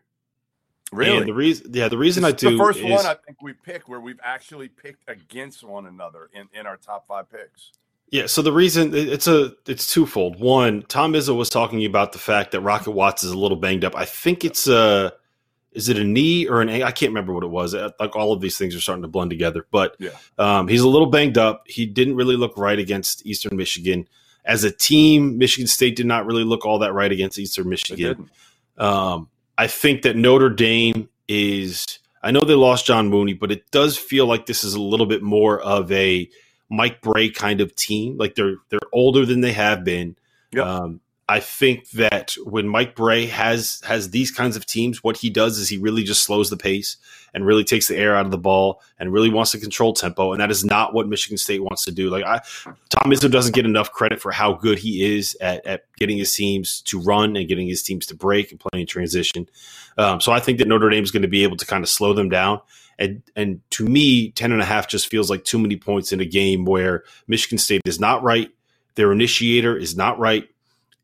Really? 0.92 1.18
And 1.18 1.28
the 1.28 1.34
reason, 1.34 1.72
yeah, 1.74 1.88
the 1.88 1.98
reason 1.98 2.24
this 2.24 2.34
I 2.34 2.36
do 2.36 2.52
the 2.52 2.58
first 2.58 2.80
is, 2.80 2.92
one 2.92 3.06
I 3.06 3.16
think 3.16 3.42
we 3.42 3.54
picked 3.54 3.90
where 3.90 4.00
we've 4.00 4.20
actually 4.24 4.68
picked 4.68 5.10
against 5.10 5.64
one 5.64 5.88
another 5.88 6.30
in, 6.34 6.48
in 6.54 6.68
our 6.68 6.78
top 6.78 7.08
five 7.08 7.30
picks. 7.32 7.72
Yeah, 8.12 8.28
so 8.28 8.44
the 8.44 8.52
reason 8.52 8.94
it's 8.94 9.28
a 9.28 9.54
it's 9.66 9.92
twofold. 9.92 10.40
One, 10.40 10.84
Tom 10.84 11.14
Izzo 11.14 11.36
was 11.36 11.50
talking 11.50 11.84
about 11.84 12.12
the 12.12 12.20
fact 12.20 12.52
that 12.52 12.62
Rocket 12.62 12.92
Watts 12.92 13.24
is 13.24 13.32
a 13.32 13.38
little 13.38 13.58
banged 13.58 13.84
up. 13.84 13.96
I 13.96 14.06
think 14.06 14.46
it's 14.46 14.68
a 14.68 15.14
is 15.72 15.90
it 15.90 15.98
a 15.98 16.04
knee 16.04 16.48
or 16.48 16.62
an 16.62 16.70
I 16.70 16.92
can't 16.92 17.10
remember 17.10 17.34
what 17.34 17.44
it 17.44 17.50
was. 17.50 17.74
Uh, 17.74 17.90
like 18.00 18.16
all 18.16 18.32
of 18.32 18.40
these 18.40 18.56
things 18.56 18.76
are 18.76 18.80
starting 18.80 19.02
to 19.02 19.08
blend 19.08 19.32
together. 19.32 19.66
But 19.72 19.96
yeah. 19.98 20.12
um, 20.38 20.68
he's 20.68 20.82
a 20.82 20.88
little 20.88 21.08
banged 21.08 21.40
up. 21.40 21.64
He 21.66 21.88
didn't 21.88 22.16
really 22.16 22.36
look 22.36 22.56
right 22.56 22.78
against 22.78 23.26
Eastern 23.26 23.58
Michigan. 23.58 24.08
As 24.46 24.64
a 24.64 24.70
team, 24.70 25.40
Michigan 25.40 25.68
State 25.68 25.96
did 25.96 26.06
not 26.06 26.28
really 26.28 26.44
look 26.44 26.68
all 26.68 26.80
that 26.80 26.94
right 26.94 27.12
against 27.12 27.40
Eastern 27.40 27.68
Michigan. 27.68 28.30
Um, 28.78 29.30
I 29.58 29.68
think 29.68 30.04
that 30.04 30.16
Notre 30.16 30.50
Dame 30.50 31.10
is. 31.28 32.00
I 32.22 32.32
know 32.32 32.46
they 32.46 32.56
lost 32.56 32.86
John 32.86 33.10
Mooney, 33.10 33.34
but 33.34 33.52
it 33.52 33.70
does 33.72 33.98
feel 33.98 34.26
like 34.26 34.46
this 34.46 34.64
is 34.64 34.76
a 34.76 34.82
little 34.82 35.06
bit 35.06 35.22
more 35.22 35.60
of 35.60 35.92
a 35.92 36.30
Mike 36.70 37.02
Brey 37.02 37.30
kind 37.30 37.60
of 37.62 37.76
team. 37.76 38.18
Like 38.18 38.36
they're 38.36 38.56
they're 38.70 38.80
older 38.92 39.26
than 39.26 39.42
they 39.42 39.54
have 39.54 39.84
been. 39.84 40.16
Yep. 40.54 40.66
Um, 40.66 41.02
I, 41.36 41.40
think 41.40 41.90
that 41.92 42.36
when 42.46 42.68
Mike 42.68 42.96
Brey 42.96 43.26
has 43.28 43.82
has 43.86 44.10
these 44.12 44.32
kinds 44.32 44.56
of 44.56 44.66
teams, 44.66 45.04
what 45.04 45.18
he 45.18 45.30
does 45.30 45.58
is 45.58 45.70
he 45.70 45.78
really 45.78 46.04
just 46.04 46.24
slows 46.24 46.50
the 46.50 46.58
pace 46.58 46.98
and 47.34 47.46
really 47.46 47.64
takes 47.64 47.88
the 47.88 47.98
air 47.98 48.16
out 48.16 48.26
of 48.26 48.32
the 48.32 48.38
ball 48.38 48.82
and 49.00 49.12
really 49.12 49.30
wants 49.30 49.52
to 49.52 49.60
control 49.60 49.94
tempo. 49.94 50.32
And 50.32 50.42
that 50.42 50.52
is 50.52 50.64
not 50.64 50.94
what 50.94 51.08
Michigan 51.08 51.38
State 51.38 51.64
wants 51.64 51.84
to 51.86 51.92
do. 51.92 52.10
Like 52.10 52.24
I, 52.24 52.42
Tom 52.90 53.12
Izzo 53.12 53.30
doesn't 53.30 53.56
get 53.56 53.66
enough 53.66 53.92
credit 53.92 54.22
for 54.22 54.32
how 54.32 54.54
good 54.54 54.78
he 54.78 55.18
is 55.18 55.36
at, 55.42 55.66
at 55.66 55.86
getting 55.98 56.18
his 56.18 56.34
teams 56.34 56.82
to 56.84 57.00
run 57.00 57.36
and 57.36 57.48
getting 57.48 57.68
his 57.68 57.82
teams 57.82 58.06
to 58.08 58.16
break 58.16 58.52
and 58.52 58.60
play 58.60 58.82
in 58.82 58.88
transition. 58.88 59.50
Um, 59.98 60.22
so 60.22 60.32
I 60.32 60.40
think 60.40 60.60
that 60.60 60.68
Notre 60.68 60.90
Dame 60.90 61.04
is 61.04 61.12
going 61.12 61.24
to 61.24 61.28
be 61.28 61.44
able 61.44 61.58
to 61.58 61.66
kind 61.66 61.84
of 61.84 61.90
slow 61.90 62.14
them 62.14 62.30
down. 62.30 62.62
And, 63.00 63.24
and 63.36 63.62
to 63.72 63.86
me, 63.86 64.32
10 64.32 64.52
and 64.52 64.62
a 64.62 64.66
half 64.66 64.88
just 64.88 65.10
feels 65.10 65.30
like 65.30 65.44
too 65.44 65.58
many 65.58 65.78
points 65.78 66.12
in 66.14 66.20
a 66.20 66.26
game 66.26 66.66
where 66.66 67.04
Michigan 67.28 67.58
State 67.58 67.82
is 67.86 68.00
not 68.00 68.22
right. 68.22 68.52
Their 68.96 69.12
initiator 69.12 69.76
is 69.76 69.98
not 69.98 70.20
right. 70.20 70.48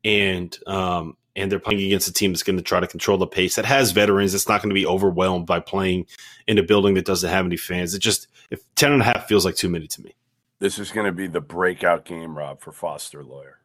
And 0.04 0.56
um, 0.66 1.16
and 1.36 1.50
they're 1.50 1.58
playing 1.58 1.80
against 1.80 2.08
a 2.08 2.12
team 2.12 2.32
that's 2.32 2.42
going 2.42 2.56
to 2.56 2.62
try 2.62 2.80
to 2.80 2.86
control 2.86 3.18
the 3.18 3.26
pace 3.26 3.56
that 3.56 3.64
has 3.64 3.92
veterans. 3.92 4.34
It's 4.34 4.48
not 4.48 4.62
going 4.62 4.70
to 4.70 4.74
be 4.74 4.86
overwhelmed 4.86 5.46
by 5.46 5.60
playing 5.60 6.06
in 6.46 6.58
a 6.58 6.62
building 6.62 6.94
that 6.94 7.04
doesn't 7.04 7.28
have 7.28 7.46
any 7.46 7.56
fans. 7.56 7.94
It 7.94 8.00
just 8.00 8.28
if 8.50 8.62
10 8.74 8.92
and 8.92 9.02
a 9.02 9.04
half 9.04 9.28
feels 9.28 9.44
like 9.44 9.56
too 9.56 9.68
many 9.68 9.86
to 9.88 10.02
me. 10.02 10.14
This 10.58 10.78
is 10.78 10.90
going 10.90 11.06
to 11.06 11.12
be 11.12 11.26
the 11.26 11.40
breakout 11.40 12.04
game 12.04 12.36
rob 12.36 12.60
for 12.60 12.72
Foster 12.72 13.22
Loyer. 13.22 13.60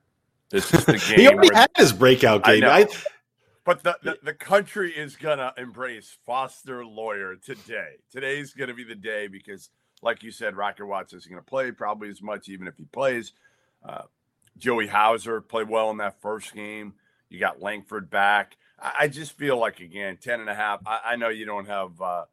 this 0.50 0.74
is 0.74 0.86
the 0.86 0.94
game 1.10 1.20
he 1.20 1.28
already 1.28 1.54
had 1.54 1.70
his 1.76 1.92
breakout 1.92 2.44
game. 2.44 2.64
I 2.64 2.82
I, 2.82 2.88
but 3.66 3.84
the, 3.84 3.98
the, 4.04 4.18
the 4.24 4.34
country 4.34 4.92
is 4.92 5.16
going 5.16 5.40
to 5.40 5.54
embrace 5.58 6.18
Foster 6.26 6.86
Loyer 6.86 7.36
today. 7.36 7.96
Today's 8.12 8.54
going 8.54 8.70
to 8.70 8.76
be 8.76 8.84
the 8.84 8.96
day 8.96 9.28
because 9.28 9.70
like 10.02 10.24
you 10.24 10.32
said 10.32 10.56
rocket 10.56 10.86
Watts 10.86 11.14
isn't 11.14 11.30
going 11.30 11.44
to 11.44 11.50
play 11.50 11.72
probably 11.72 12.10
as 12.10 12.22
much 12.22 12.48
even 12.48 12.68
if 12.68 12.78
he 12.78 12.86
plays. 12.86 13.34
Uh, 13.84 14.04
joey 14.58 14.88
hauser 14.88 15.42
played 15.42 15.70
well 15.70 15.90
in 15.92 15.98
that 15.98 16.22
first 16.22 16.54
game 16.54 16.94
you 17.30 17.40
got 17.40 17.62
Langford 17.62 18.10
back. 18.10 18.56
I, 18.80 18.94
I 19.02 19.08
just 19.08 19.34
feel 19.34 19.58
like 19.58 19.80
again, 19.80 20.18
10 20.22 20.40
and 20.40 20.50
a 20.50 20.56
half. 20.56 20.82
I, 20.86 21.02
I 21.06 21.16
know 21.16 21.30
you 21.30 21.46
don't 21.46 21.68
have 21.68 22.02
uh, 22.02 22.26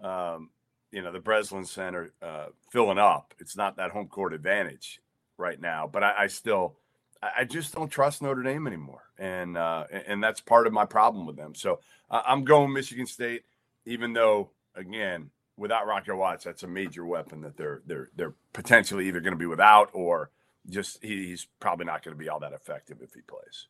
um, 0.00 0.50
you 0.90 1.02
know, 1.02 1.12
the 1.12 1.20
Breslin 1.20 1.64
Center 1.64 2.12
uh, 2.20 2.46
filling 2.70 2.98
up. 2.98 3.34
It's 3.38 3.56
not 3.56 3.76
that 3.76 3.90
home 3.90 4.08
court 4.08 4.34
advantage 4.34 5.00
right 5.38 5.60
now, 5.60 5.88
but 5.90 6.02
I, 6.02 6.24
I 6.24 6.26
still 6.26 6.76
I 7.22 7.44
just 7.44 7.72
don't 7.72 7.88
trust 7.88 8.20
Notre 8.20 8.42
Dame 8.42 8.66
anymore, 8.66 9.04
and 9.16 9.56
uh, 9.56 9.84
and 10.06 10.22
that's 10.22 10.40
part 10.40 10.66
of 10.66 10.72
my 10.72 10.84
problem 10.84 11.24
with 11.24 11.36
them. 11.36 11.54
So 11.54 11.78
uh, 12.10 12.22
I'm 12.26 12.42
going 12.44 12.72
Michigan 12.72 13.06
State, 13.06 13.44
even 13.86 14.12
though 14.12 14.50
again 14.74 15.30
without 15.56 15.86
Rocket 15.86 16.16
Watts, 16.16 16.44
that's 16.44 16.64
a 16.64 16.68
major 16.68 17.06
weapon 17.06 17.42
that 17.42 17.56
they're 17.56 17.80
they're 17.86 18.10
they're 18.16 18.34
potentially 18.52 19.06
either 19.06 19.20
going 19.20 19.34
to 19.34 19.38
be 19.38 19.46
without 19.46 19.90
or 19.92 20.30
just 20.68 21.02
he's 21.02 21.46
probably 21.60 21.86
not 21.86 22.02
going 22.04 22.16
to 22.16 22.18
be 22.18 22.28
all 22.28 22.40
that 22.40 22.52
effective 22.52 22.98
if 23.00 23.14
he 23.14 23.20
plays. 23.22 23.66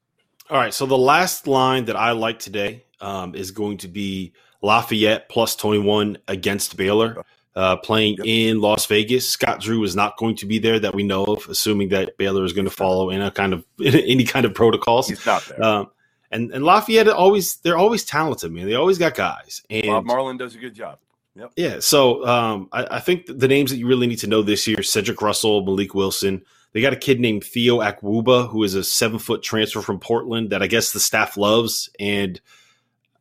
All 0.51 0.59
right. 0.59 0.75
So 0.75 0.87
the 0.87 0.99
last 0.99 1.47
line 1.47 1.87
that 1.87 1.97
I 1.97 2.13
like 2.13 2.39
today 2.39 2.85
um, 3.01 3.35
is 3.35 3.51
going 3.51 3.79
to 3.79 3.89
be 3.89 4.33
Lafayette 4.61 5.29
plus 5.29 5.57
21 5.57 6.19
against 6.29 6.77
Baylor. 6.77 7.25
Uh, 7.55 7.77
playing 7.77 8.15
yep. 8.17 8.27
in 8.27 8.61
Las 8.63 8.87
Vegas. 8.87 9.29
Scott 9.29 9.61
Drew 9.61 9.85
is 9.85 9.95
not 9.95 10.17
going 10.17 10.37
to 10.37 10.47
be 10.47 10.59
there 10.59 10.79
that 10.79 10.95
we 10.95 11.03
know 11.03 11.25
of, 11.25 11.47
assuming 11.51 11.91
that 11.91 12.17
Baylor 12.17 12.47
is 12.47 12.55
going 12.55 12.65
to 12.65 12.71
follow 12.71 13.11
in 13.11 13.21
a 13.21 13.31
kind 13.31 13.53
of 13.53 13.63
any 13.85 14.25
kind 14.25 14.47
of 14.47 14.55
protocols. 14.55 15.07
He's 15.07 15.27
not 15.27 15.47
there. 15.47 15.63
Um, 15.63 15.91
and 16.31 16.51
and 16.51 16.65
Lafayette 16.65 17.09
always 17.09 17.57
they're 17.57 17.77
always 17.77 18.05
talented, 18.05 18.51
man. 18.53 18.67
They 18.67 18.75
always 18.75 18.99
got 18.99 19.15
guys. 19.15 19.63
And 19.69 19.87
Bob 19.87 20.07
Marlin 20.07 20.39
does 20.39 20.55
a 20.55 20.59
good 20.59 20.75
job. 20.75 20.99
Yep. 21.37 21.53
Yeah. 21.57 21.81
So 21.81 22.27
um, 22.27 22.69
I, 22.73 22.97
I, 22.97 23.01
think 23.01 23.27
the 23.27 23.49
names 23.49 23.71
that 23.71 23.79
you 23.79 23.87
really 23.87 24.07
need 24.07 24.19
to 24.21 24.27
know 24.27 24.43
this 24.43 24.67
year: 24.67 24.83
Cedric 24.83 25.23
Russell, 25.23 25.65
Mylik 25.65 25.95
Wilson. 25.95 26.43
They 26.73 26.81
got 26.81 26.93
a 26.93 26.97
kid 26.97 27.21
named 27.21 27.45
Theo 27.45 27.79
Akwuba, 27.79 28.49
who 28.49 28.63
is 28.63 28.75
a 28.75 28.83
seven 28.83 29.19
foot 29.19 29.43
transfer 29.43 29.83
from 29.83 30.01
Portland 30.01 30.51
that 30.51 30.63
I 30.63 30.67
guess 30.67 30.93
the 30.93 31.01
staff 31.01 31.37
loves. 31.37 31.91
And 32.01 32.41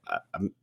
uh, 0.07 0.19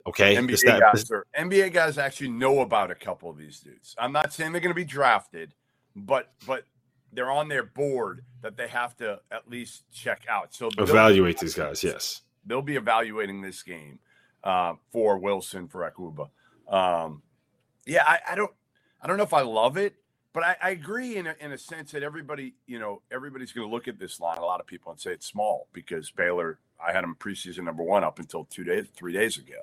okay, 0.07 0.37
NBA 0.37 0.59
staff, 0.59 0.81
guys, 0.81 1.11
are, 1.11 1.27
NBA 1.39 1.73
guys 1.73 1.99
actually 1.99 2.31
know 2.31 2.61
about 2.61 2.91
a 2.91 2.95
couple 2.95 3.31
of 3.31 3.37
these 3.37 3.61
dudes. 3.61 3.95
I'm 3.99 4.13
not 4.13 4.33
saying 4.33 4.53
they're 4.53 4.61
going 4.61 4.71
to 4.71 4.75
be 4.75 4.85
drafted, 4.85 5.53
but 5.95 6.31
but 6.47 6.65
they're 7.13 7.31
on 7.31 7.49
their 7.49 7.63
board 7.63 8.25
that 8.43 8.57
they 8.57 8.69
have 8.69 8.97
to 8.99 9.21
at 9.31 9.49
least 9.51 9.85
check 9.93 10.23
out. 10.29 10.55
So 10.55 10.71
evaluate 10.79 11.39
these 11.39 11.55
guys. 11.55 11.85
Yes, 11.85 12.23
they'll 12.47 12.63
be 12.63 12.77
evaluating 12.77 13.43
this 13.43 13.63
game 13.63 13.99
uh, 14.45 14.75
for 14.93 15.19
Wilson 15.19 15.69
for 15.69 15.91
Akwuba. 15.91 16.31
Um, 16.73 17.23
yeah, 17.87 18.05
I, 18.07 18.33
I 18.33 18.35
don't 18.35 18.53
I 19.03 19.07
don't 19.07 19.19
know 19.19 19.25
if 19.25 19.35
I 19.35 19.43
love 19.43 19.77
it 19.77 19.95
but 20.33 20.43
I, 20.43 20.57
I 20.63 20.71
agree 20.71 21.17
in 21.17 21.27
a, 21.27 21.35
in 21.41 21.53
a 21.53 21.59
sense 21.59 21.93
that 21.93 22.03
everybody, 22.03 22.55
you 22.67 22.79
know, 22.79 23.03
everybody's 23.11 23.53
going 23.53 23.69
to 23.69 23.75
look 23.75 23.89
at 23.89 23.99
this 23.99 24.21
line. 24.21 24.39
A 24.39 24.45
lot 24.45 24.61
of 24.61 24.67
people 24.67 24.93
and 24.93 25.01
say 25.01 25.13
it's 25.13 25.27
small 25.27 25.69
because 25.73 26.11
Baylor. 26.11 26.59
I 26.81 26.93
had 26.93 27.03
them 27.03 27.17
preseason 27.19 27.65
number 27.65 27.83
one 27.83 28.05
up 28.05 28.21
until 28.21 28.45
two 28.45 28.63
days, 28.63 28.87
three 28.95 29.13
days 29.13 29.37
ago. 29.37 29.57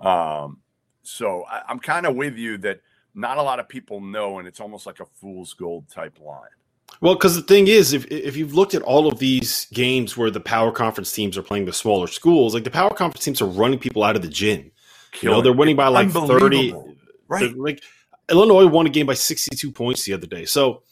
Um, 0.00 0.60
so 1.02 1.44
I, 1.44 1.60
I'm 1.68 1.78
kind 1.78 2.06
of 2.06 2.16
with 2.16 2.36
you 2.36 2.56
that 2.58 2.80
not 3.14 3.36
a 3.36 3.42
lot 3.42 3.60
of 3.60 3.68
people 3.68 4.00
know, 4.00 4.38
and 4.38 4.48
it's 4.48 4.60
almost 4.60 4.86
like 4.86 5.00
a 5.00 5.04
fool's 5.04 5.52
gold 5.52 5.90
type 5.90 6.18
line. 6.20 6.48
Well, 7.02 7.14
because 7.16 7.36
the 7.36 7.42
thing 7.42 7.68
is, 7.68 7.92
if 7.92 8.06
if 8.10 8.34
you've 8.34 8.54
looked 8.54 8.74
at 8.74 8.80
all 8.80 9.06
of 9.06 9.18
these 9.18 9.66
games 9.74 10.16
where 10.16 10.30
the 10.30 10.40
power 10.40 10.72
conference 10.72 11.12
teams 11.12 11.36
are 11.36 11.42
playing 11.42 11.66
the 11.66 11.72
smaller 11.74 12.06
schools, 12.06 12.54
like 12.54 12.64
the 12.64 12.70
power 12.70 12.94
conference 12.94 13.24
teams 13.24 13.42
are 13.42 13.46
running 13.46 13.78
people 13.78 14.02
out 14.02 14.16
of 14.16 14.22
the 14.22 14.28
gym. 14.28 14.70
You 15.20 15.30
know, 15.30 15.42
they're 15.42 15.52
winning 15.52 15.76
by 15.76 15.88
like 15.88 16.10
thirty. 16.10 16.74
Right. 17.28 17.54
Like 17.56 17.82
Illinois 18.30 18.66
won 18.66 18.86
a 18.86 18.90
game 18.90 19.06
by 19.06 19.14
62 19.14 19.70
points 19.72 20.04
the 20.04 20.12
other 20.12 20.26
day. 20.26 20.44
So 20.44 20.82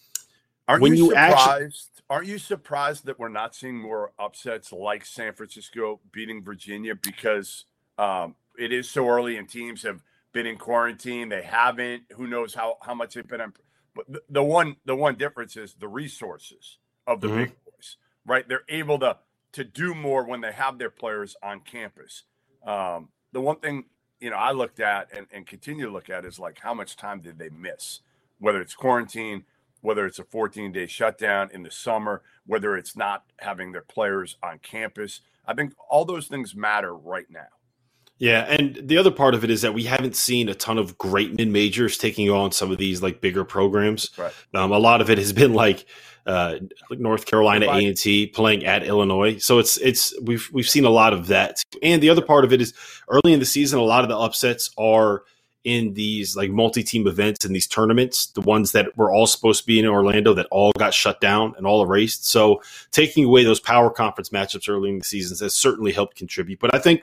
aren't 0.68 0.82
when 0.82 0.94
you, 0.94 1.06
you 1.06 1.10
surprised? 1.10 1.40
Actually, 1.40 1.78
aren't 2.10 2.26
you 2.26 2.38
surprised 2.38 3.06
that 3.06 3.18
we're 3.18 3.28
not 3.28 3.54
seeing 3.54 3.78
more 3.78 4.12
upsets 4.18 4.72
like 4.72 5.04
San 5.04 5.32
Francisco 5.32 6.00
beating 6.12 6.42
Virginia 6.42 6.94
because 6.94 7.64
um, 7.98 8.34
it 8.58 8.72
is 8.72 8.88
so 8.88 9.08
early 9.08 9.36
and 9.36 9.48
teams 9.48 9.82
have 9.82 10.02
been 10.32 10.46
in 10.46 10.56
quarantine. 10.56 11.28
They 11.28 11.42
haven't. 11.42 12.04
Who 12.16 12.26
knows 12.26 12.54
how 12.54 12.76
how 12.82 12.94
much 12.94 13.14
they've 13.14 13.26
been 13.26 13.40
on. 13.40 13.54
But 13.94 14.10
the, 14.10 14.22
the 14.28 14.42
one 14.42 14.76
the 14.84 14.96
one 14.96 15.16
difference 15.16 15.56
is 15.56 15.74
the 15.74 15.88
resources 15.88 16.78
of 17.06 17.20
the 17.20 17.28
mm-hmm. 17.28 17.36
big 17.36 17.56
boys. 17.64 17.96
Right, 18.26 18.48
they're 18.48 18.64
able 18.68 18.98
to 19.00 19.18
to 19.52 19.64
do 19.64 19.94
more 19.94 20.24
when 20.24 20.40
they 20.40 20.52
have 20.52 20.78
their 20.78 20.90
players 20.90 21.36
on 21.42 21.60
campus. 21.60 22.24
Um, 22.66 23.08
the 23.32 23.40
one 23.40 23.56
thing 23.56 23.84
you 24.22 24.30
know, 24.30 24.36
I 24.36 24.52
looked 24.52 24.78
at 24.78 25.08
and, 25.14 25.26
and 25.32 25.44
continue 25.44 25.84
to 25.86 25.90
look 25.90 26.08
at 26.08 26.24
is 26.24 26.38
like 26.38 26.60
how 26.60 26.72
much 26.72 26.96
time 26.96 27.20
did 27.20 27.38
they 27.40 27.50
miss? 27.50 28.00
Whether 28.38 28.60
it's 28.60 28.74
quarantine, 28.74 29.44
whether 29.80 30.06
it's 30.06 30.20
a 30.20 30.24
14 30.24 30.70
day 30.70 30.86
shutdown 30.86 31.50
in 31.52 31.64
the 31.64 31.72
summer, 31.72 32.22
whether 32.46 32.76
it's 32.76 32.96
not 32.96 33.24
having 33.38 33.72
their 33.72 33.82
players 33.82 34.36
on 34.40 34.60
campus. 34.60 35.22
I 35.44 35.54
think 35.54 35.74
all 35.90 36.04
those 36.04 36.28
things 36.28 36.54
matter 36.54 36.94
right 36.94 37.26
now. 37.28 37.48
Yeah, 38.22 38.42
and 38.42 38.78
the 38.80 38.98
other 38.98 39.10
part 39.10 39.34
of 39.34 39.42
it 39.42 39.50
is 39.50 39.62
that 39.62 39.74
we 39.74 39.82
haven't 39.82 40.14
seen 40.14 40.48
a 40.48 40.54
ton 40.54 40.78
of 40.78 40.96
great 40.96 41.36
mid 41.36 41.48
majors 41.48 41.98
taking 41.98 42.30
on 42.30 42.52
some 42.52 42.70
of 42.70 42.78
these 42.78 43.02
like 43.02 43.20
bigger 43.20 43.42
programs. 43.44 44.10
Right. 44.16 44.32
Um, 44.54 44.70
a 44.70 44.78
lot 44.78 45.00
of 45.00 45.10
it 45.10 45.18
has 45.18 45.32
been 45.32 45.54
like 45.54 45.86
uh, 46.24 46.58
North 46.92 47.26
Carolina 47.26 47.66
A 47.66 47.84
and 47.84 47.96
T 47.96 48.28
playing 48.28 48.64
at 48.64 48.84
Illinois. 48.84 49.38
So 49.38 49.58
it's 49.58 49.76
it's 49.78 50.14
we've 50.20 50.48
we've 50.52 50.68
seen 50.68 50.84
a 50.84 50.88
lot 50.88 51.12
of 51.12 51.26
that. 51.26 51.64
And 51.82 52.00
the 52.00 52.10
other 52.10 52.22
part 52.22 52.44
of 52.44 52.52
it 52.52 52.60
is 52.60 52.74
early 53.08 53.32
in 53.32 53.40
the 53.40 53.44
season, 53.44 53.80
a 53.80 53.82
lot 53.82 54.04
of 54.04 54.08
the 54.08 54.16
upsets 54.16 54.70
are 54.78 55.24
in 55.64 55.94
these 55.94 56.36
like 56.36 56.52
multi-team 56.52 57.08
events 57.08 57.44
and 57.44 57.56
these 57.56 57.66
tournaments, 57.66 58.26
the 58.26 58.40
ones 58.40 58.70
that 58.70 58.96
were 58.96 59.10
all 59.10 59.26
supposed 59.26 59.62
to 59.62 59.66
be 59.66 59.80
in 59.80 59.86
Orlando 59.86 60.32
that 60.34 60.46
all 60.52 60.70
got 60.78 60.94
shut 60.94 61.20
down 61.20 61.54
and 61.56 61.66
all 61.66 61.82
erased. 61.82 62.24
So 62.24 62.62
taking 62.92 63.24
away 63.24 63.42
those 63.42 63.58
power 63.58 63.90
conference 63.90 64.28
matchups 64.28 64.68
early 64.68 64.90
in 64.90 65.00
the 65.00 65.04
seasons 65.04 65.40
has 65.40 65.54
certainly 65.54 65.90
helped 65.90 66.16
contribute. 66.16 66.60
But 66.60 66.72
I 66.72 66.78
think 66.78 67.02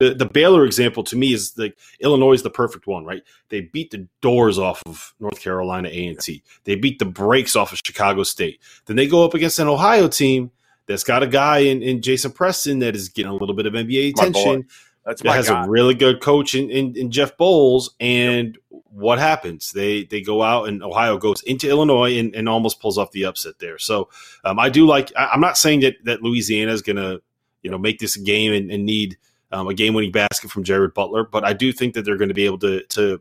the, 0.00 0.14
the 0.14 0.26
Baylor 0.26 0.64
example 0.64 1.04
to 1.04 1.16
me 1.16 1.34
is 1.34 1.56
like 1.58 1.76
Illinois 2.00 2.32
is 2.32 2.42
the 2.42 2.50
perfect 2.50 2.86
one, 2.86 3.04
right? 3.04 3.22
They 3.50 3.60
beat 3.60 3.90
the 3.90 4.08
doors 4.22 4.58
off 4.58 4.82
of 4.86 5.14
North 5.20 5.40
Carolina 5.40 5.90
A 5.92 6.06
and 6.06 6.18
T. 6.18 6.42
They 6.64 6.74
beat 6.74 6.98
the 6.98 7.04
brakes 7.04 7.54
off 7.54 7.72
of 7.72 7.80
Chicago 7.84 8.22
State. 8.22 8.60
Then 8.86 8.96
they 8.96 9.06
go 9.06 9.24
up 9.24 9.34
against 9.34 9.58
an 9.58 9.68
Ohio 9.68 10.08
team 10.08 10.50
that's 10.86 11.04
got 11.04 11.22
a 11.22 11.26
guy 11.26 11.58
in, 11.58 11.82
in 11.82 12.00
Jason 12.00 12.32
Preston 12.32 12.78
that 12.78 12.96
is 12.96 13.10
getting 13.10 13.30
a 13.30 13.34
little 13.34 13.54
bit 13.54 13.66
of 13.66 13.74
NBA 13.74 14.10
attention. 14.10 14.66
That's 15.04 15.22
that 15.22 15.34
has 15.34 15.48
a 15.50 15.66
really 15.68 15.94
good 15.94 16.20
coach 16.20 16.54
in, 16.54 16.70
in, 16.70 16.96
in 16.96 17.10
Jeff 17.10 17.36
Boals. 17.36 17.90
And 18.00 18.58
yep. 18.70 18.82
what 18.90 19.18
happens? 19.18 19.70
They 19.72 20.04
they 20.04 20.22
go 20.22 20.42
out 20.42 20.68
and 20.68 20.82
Ohio 20.82 21.18
goes 21.18 21.42
into 21.42 21.68
Illinois 21.68 22.18
and, 22.18 22.34
and 22.34 22.48
almost 22.48 22.80
pulls 22.80 22.96
off 22.96 23.12
the 23.12 23.26
upset 23.26 23.58
there. 23.58 23.78
So 23.78 24.08
um, 24.44 24.58
I 24.58 24.70
do 24.70 24.86
like. 24.86 25.12
I, 25.14 25.34
am 25.34 25.40
not 25.40 25.58
saying 25.58 25.80
that 25.80 25.96
that 26.04 26.22
Louisiana 26.22 26.72
is 26.72 26.80
going 26.80 26.96
to 26.96 27.20
you 27.62 27.70
know 27.70 27.78
make 27.78 27.98
this 27.98 28.16
a 28.16 28.20
game 28.20 28.52
and, 28.52 28.70
and 28.70 28.86
need 28.86 29.18
um, 29.52 29.68
a 29.68 29.74
game 29.74 29.94
winning 29.94 30.12
basket 30.12 30.50
from 30.50 30.64
Jared 30.64 30.94
Butler. 30.94 31.24
But 31.24 31.44
I 31.44 31.52
do 31.52 31.72
think 31.72 31.94
that 31.94 32.04
they're 32.04 32.16
going 32.16 32.28
to 32.28 32.34
be 32.34 32.46
able 32.46 32.58
to 32.58 32.82
to 32.84 33.20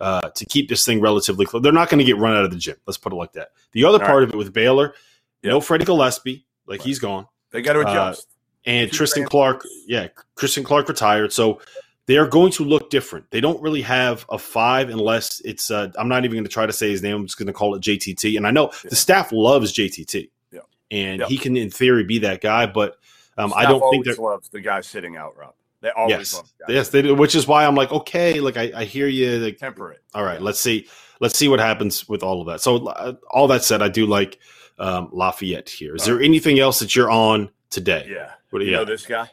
uh, 0.00 0.30
to 0.30 0.46
keep 0.46 0.68
this 0.68 0.84
thing 0.84 1.00
relatively 1.00 1.44
close. 1.44 1.62
They're 1.62 1.72
not 1.72 1.88
going 1.88 1.98
to 1.98 2.04
get 2.04 2.16
run 2.18 2.36
out 2.36 2.44
of 2.44 2.50
the 2.50 2.56
gym. 2.56 2.76
Let's 2.86 2.98
put 2.98 3.12
it 3.12 3.16
like 3.16 3.32
that. 3.32 3.50
The 3.72 3.84
other 3.84 4.00
All 4.00 4.06
part 4.06 4.18
right. 4.18 4.28
of 4.28 4.34
it 4.34 4.36
with 4.36 4.52
Baylor, 4.52 4.94
yep. 5.42 5.52
no 5.52 5.60
Freddie 5.60 5.84
Gillespie, 5.84 6.46
like 6.66 6.80
right. 6.80 6.86
he's 6.86 6.98
gone. 6.98 7.26
They 7.50 7.62
got 7.62 7.74
to 7.74 7.80
uh, 7.80 7.90
adjust. 7.90 8.28
Uh, 8.28 8.34
and 8.70 8.92
Tristan 8.92 9.24
Clark, 9.24 9.64
yeah, 9.86 10.08
Tristan 10.36 10.62
Clark 10.62 10.88
retired. 10.88 11.32
So 11.32 11.60
they 12.06 12.18
are 12.18 12.26
going 12.26 12.52
to 12.52 12.64
look 12.64 12.90
different. 12.90 13.30
They 13.30 13.40
don't 13.40 13.60
really 13.62 13.82
have 13.82 14.26
a 14.28 14.38
five 14.38 14.90
unless 14.90 15.40
it's. 15.40 15.70
Uh, 15.70 15.90
I'm 15.98 16.08
not 16.08 16.24
even 16.24 16.36
going 16.36 16.44
to 16.44 16.50
try 16.50 16.66
to 16.66 16.72
say 16.72 16.90
his 16.90 17.02
name. 17.02 17.16
I'm 17.16 17.26
just 17.26 17.38
going 17.38 17.46
to 17.46 17.52
call 17.52 17.74
it 17.74 17.82
JTT. 17.82 18.36
And 18.36 18.46
I 18.46 18.50
know 18.50 18.70
yeah. 18.84 18.90
the 18.90 18.96
staff 18.96 19.32
loves 19.32 19.72
JTT, 19.72 20.30
yeah. 20.52 20.60
and 20.90 21.20
yeah. 21.20 21.26
he 21.26 21.38
can, 21.38 21.56
in 21.56 21.70
theory, 21.70 22.04
be 22.04 22.18
that 22.20 22.42
guy. 22.42 22.66
But 22.66 22.97
Um, 23.38 23.52
I 23.56 23.64
don't 23.64 23.90
think 23.90 24.04
they 24.04 24.14
loves 24.14 24.48
the 24.48 24.60
guy 24.60 24.80
sitting 24.80 25.16
out, 25.16 25.36
Rob. 25.36 25.54
They 25.80 25.90
always 25.90 26.10
yes, 26.10 26.34
love 26.34 26.52
yes, 26.68 26.88
they 26.88 27.02
do. 27.02 27.14
Which 27.14 27.36
is 27.36 27.46
why 27.46 27.64
I'm 27.64 27.76
like, 27.76 27.92
okay, 27.92 28.40
like 28.40 28.56
I, 28.56 28.72
I 28.74 28.84
hear 28.84 29.06
you. 29.06 29.38
Like, 29.38 29.58
Temper 29.58 29.92
it. 29.92 30.02
All 30.12 30.24
right, 30.24 30.40
yeah. 30.40 30.44
let's 30.44 30.58
see, 30.58 30.88
let's 31.20 31.38
see 31.38 31.46
what 31.46 31.60
happens 31.60 32.08
with 32.08 32.24
all 32.24 32.40
of 32.40 32.48
that. 32.48 32.60
So, 32.60 32.88
uh, 32.88 33.14
all 33.30 33.46
that 33.46 33.62
said, 33.62 33.80
I 33.80 33.88
do 33.88 34.04
like 34.04 34.40
um, 34.78 35.08
Lafayette 35.12 35.68
here. 35.68 35.94
Is 35.94 36.02
all 36.02 36.06
there 36.06 36.16
right. 36.16 36.24
anything 36.24 36.58
else 36.58 36.80
that 36.80 36.96
you're 36.96 37.10
on 37.10 37.48
today? 37.70 38.08
Yeah. 38.10 38.32
What 38.50 38.58
do 38.58 38.64
you, 38.64 38.72
you 38.72 38.76
know 38.76 38.84
this 38.84 39.06
guy? 39.06 39.30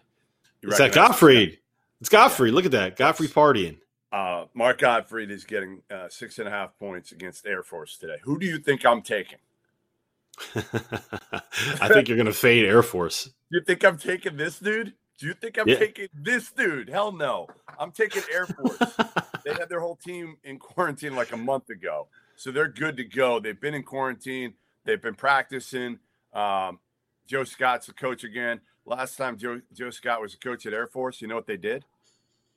You 0.61 0.69
it's 0.69 0.77
that 0.77 0.93
Godfrey. 0.93 1.59
It's 1.99 2.09
Gottfried. 2.09 2.53
Look 2.53 2.65
at 2.65 2.71
that. 2.71 2.95
Godfrey 2.97 3.27
partying. 3.27 3.79
Uh, 4.11 4.45
Mark 4.53 4.79
Godfrey 4.79 5.25
is 5.31 5.43
getting 5.45 5.81
uh, 5.89 6.09
six 6.09 6.37
and 6.39 6.47
a 6.47 6.51
half 6.51 6.77
points 6.77 7.11
against 7.11 7.45
Air 7.47 7.63
Force 7.63 7.97
today. 7.97 8.17
Who 8.23 8.37
do 8.37 8.45
you 8.45 8.59
think 8.59 8.85
I'm 8.85 9.01
taking? 9.01 9.39
I 11.81 11.87
think 11.87 12.07
you're 12.07 12.17
going 12.17 12.25
to 12.25 12.33
fade 12.33 12.65
Air 12.65 12.83
Force. 12.83 13.29
You 13.49 13.61
think 13.65 13.83
I'm 13.83 13.97
taking 13.97 14.37
this 14.37 14.59
dude? 14.59 14.93
Do 15.17 15.27
you 15.27 15.33
think 15.33 15.57
I'm 15.57 15.67
yeah. 15.67 15.77
taking 15.77 16.07
this 16.13 16.51
dude? 16.51 16.89
Hell 16.89 17.11
no. 17.11 17.47
I'm 17.79 17.91
taking 17.91 18.23
Air 18.33 18.45
Force. 18.45 18.77
they 19.45 19.53
had 19.53 19.69
their 19.69 19.79
whole 19.79 19.95
team 19.95 20.37
in 20.43 20.59
quarantine 20.59 21.15
like 21.15 21.31
a 21.31 21.37
month 21.37 21.69
ago. 21.69 22.07
So 22.35 22.51
they're 22.51 22.67
good 22.67 22.97
to 22.97 23.05
go. 23.05 23.39
They've 23.39 23.59
been 23.59 23.73
in 23.73 23.83
quarantine, 23.83 24.55
they've 24.83 25.01
been 25.01 25.15
practicing. 25.15 25.99
Um, 26.33 26.79
Joe 27.27 27.45
Scott's 27.45 27.87
the 27.87 27.93
coach 27.93 28.23
again. 28.23 28.59
Last 28.85 29.15
time 29.15 29.37
Joe, 29.37 29.61
Joe 29.73 29.89
Scott 29.89 30.21
was 30.21 30.33
a 30.33 30.37
coach 30.37 30.65
at 30.65 30.73
Air 30.73 30.87
Force, 30.87 31.21
you 31.21 31.27
know 31.27 31.35
what 31.35 31.47
they 31.47 31.57
did 31.57 31.85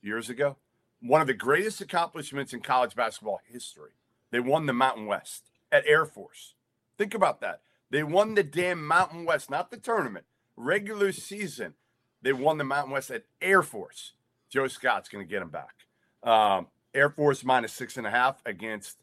years 0.03 0.29
ago? 0.29 0.57
One 1.01 1.21
of 1.21 1.27
the 1.27 1.35
greatest 1.35 1.81
accomplishments 1.81 2.53
in 2.53 2.61
college 2.61 2.95
basketball 2.95 3.41
history. 3.47 3.93
They 4.31 4.41
won 4.41 4.67
the 4.67 4.73
Mountain 4.73 5.07
West 5.07 5.45
at 5.71 5.87
Air 5.87 6.05
Force. 6.05 6.55
Think 6.97 7.15
about 7.15 7.41
that. 7.41 7.61
They 7.91 8.03
won 8.03 8.35
the 8.35 8.43
damn 8.43 8.87
Mountain 8.87 9.25
West, 9.25 9.51
not 9.51 9.71
the 9.71 9.77
tournament, 9.77 10.27
regular 10.57 11.13
season. 11.13 11.75
They 12.23 12.33
won 12.33 12.59
the 12.59 12.65
Mountain 12.65 12.93
West 12.93 13.11
at 13.11 13.25
Air 13.41 13.63
Force. 13.63 14.13
Joe 14.51 14.69
Scott's 14.69 15.09
going 15.09 15.25
to 15.25 15.31
get 15.31 15.41
them 15.41 15.51
back. 15.51 15.75
Um, 16.23 16.67
Air 16.95 17.11
Force 17.11 17.45
minus 17.45 17.73
six 17.73 17.97
and 17.97 18.07
a 18.07 18.11
half 18.11 18.41
against 18.45 18.99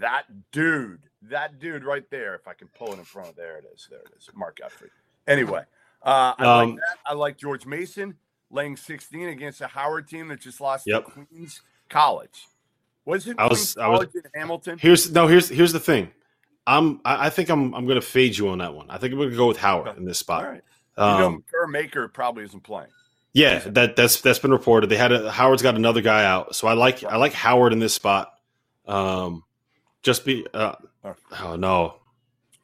that 0.00 0.24
dude. 0.52 1.00
That 1.22 1.58
dude 1.58 1.84
right 1.84 2.08
there. 2.10 2.34
If 2.34 2.46
I 2.46 2.54
can 2.54 2.68
pull 2.68 2.92
it 2.92 2.98
in 2.98 3.04
front 3.04 3.30
of 3.30 3.36
there, 3.36 3.56
it 3.58 3.64
is. 3.74 3.88
There 3.90 4.00
it 4.00 4.12
is. 4.16 4.28
Mark 4.34 4.58
Gottfried. 4.58 4.92
Anyway, 5.26 5.62
uh, 6.02 6.34
I 6.38 6.62
um, 6.62 6.70
like 6.70 6.76
that. 6.76 6.98
I 7.04 7.14
like 7.14 7.36
George 7.36 7.66
Mason 7.66 8.16
laying 8.50 8.76
16 8.76 9.28
against 9.28 9.60
a 9.60 9.66
Howard 9.66 10.08
team 10.08 10.28
that 10.28 10.40
just 10.40 10.60
lost 10.60 10.86
yep. 10.86 11.04
to 11.04 11.10
Queens 11.10 11.62
College. 11.88 12.46
Was 13.04 13.26
it 13.26 13.36
I 13.38 13.46
was, 13.46 13.76
I 13.76 13.88
was, 13.88 14.08
in 14.14 14.22
Hamilton? 14.34 14.78
Here's 14.78 15.10
no. 15.12 15.26
Here's 15.26 15.48
here's 15.48 15.72
the 15.72 15.80
thing. 15.80 16.10
I'm. 16.66 17.00
I, 17.04 17.30
think 17.30 17.48
I'm. 17.48 17.74
I'm 17.74 17.86
going 17.86 18.00
to 18.00 18.06
fade 18.06 18.36
you 18.36 18.48
on 18.48 18.58
that 18.58 18.74
one. 18.74 18.90
I 18.90 18.98
think 18.98 19.12
I'm 19.12 19.18
going 19.18 19.30
to 19.30 19.36
go 19.36 19.46
with 19.46 19.56
Howard 19.56 19.96
in 19.96 20.04
this 20.04 20.18
spot. 20.18 20.44
All 20.44 20.50
right. 20.50 20.62
Um, 20.96 21.14
you 21.14 21.20
know, 21.20 21.38
Makur 21.38 21.70
Maker 21.70 22.08
probably 22.08 22.44
isn't 22.44 22.62
playing. 22.62 22.90
Yeah, 23.32 23.58
that 23.58 23.96
that's 23.96 24.22
that's 24.22 24.38
been 24.38 24.50
reported. 24.50 24.88
They 24.88 24.96
had 24.96 25.12
a, 25.12 25.30
Howard's 25.30 25.62
got 25.62 25.74
another 25.74 26.00
guy 26.00 26.24
out, 26.24 26.56
so 26.56 26.68
I 26.68 26.72
like 26.72 27.04
I 27.04 27.16
like 27.16 27.34
Howard 27.34 27.74
in 27.74 27.78
this 27.78 27.92
spot. 27.92 28.32
Um, 28.86 29.44
just 30.02 30.24
be. 30.24 30.46
Uh, 30.54 30.76
oh 31.42 31.56
no, 31.56 31.96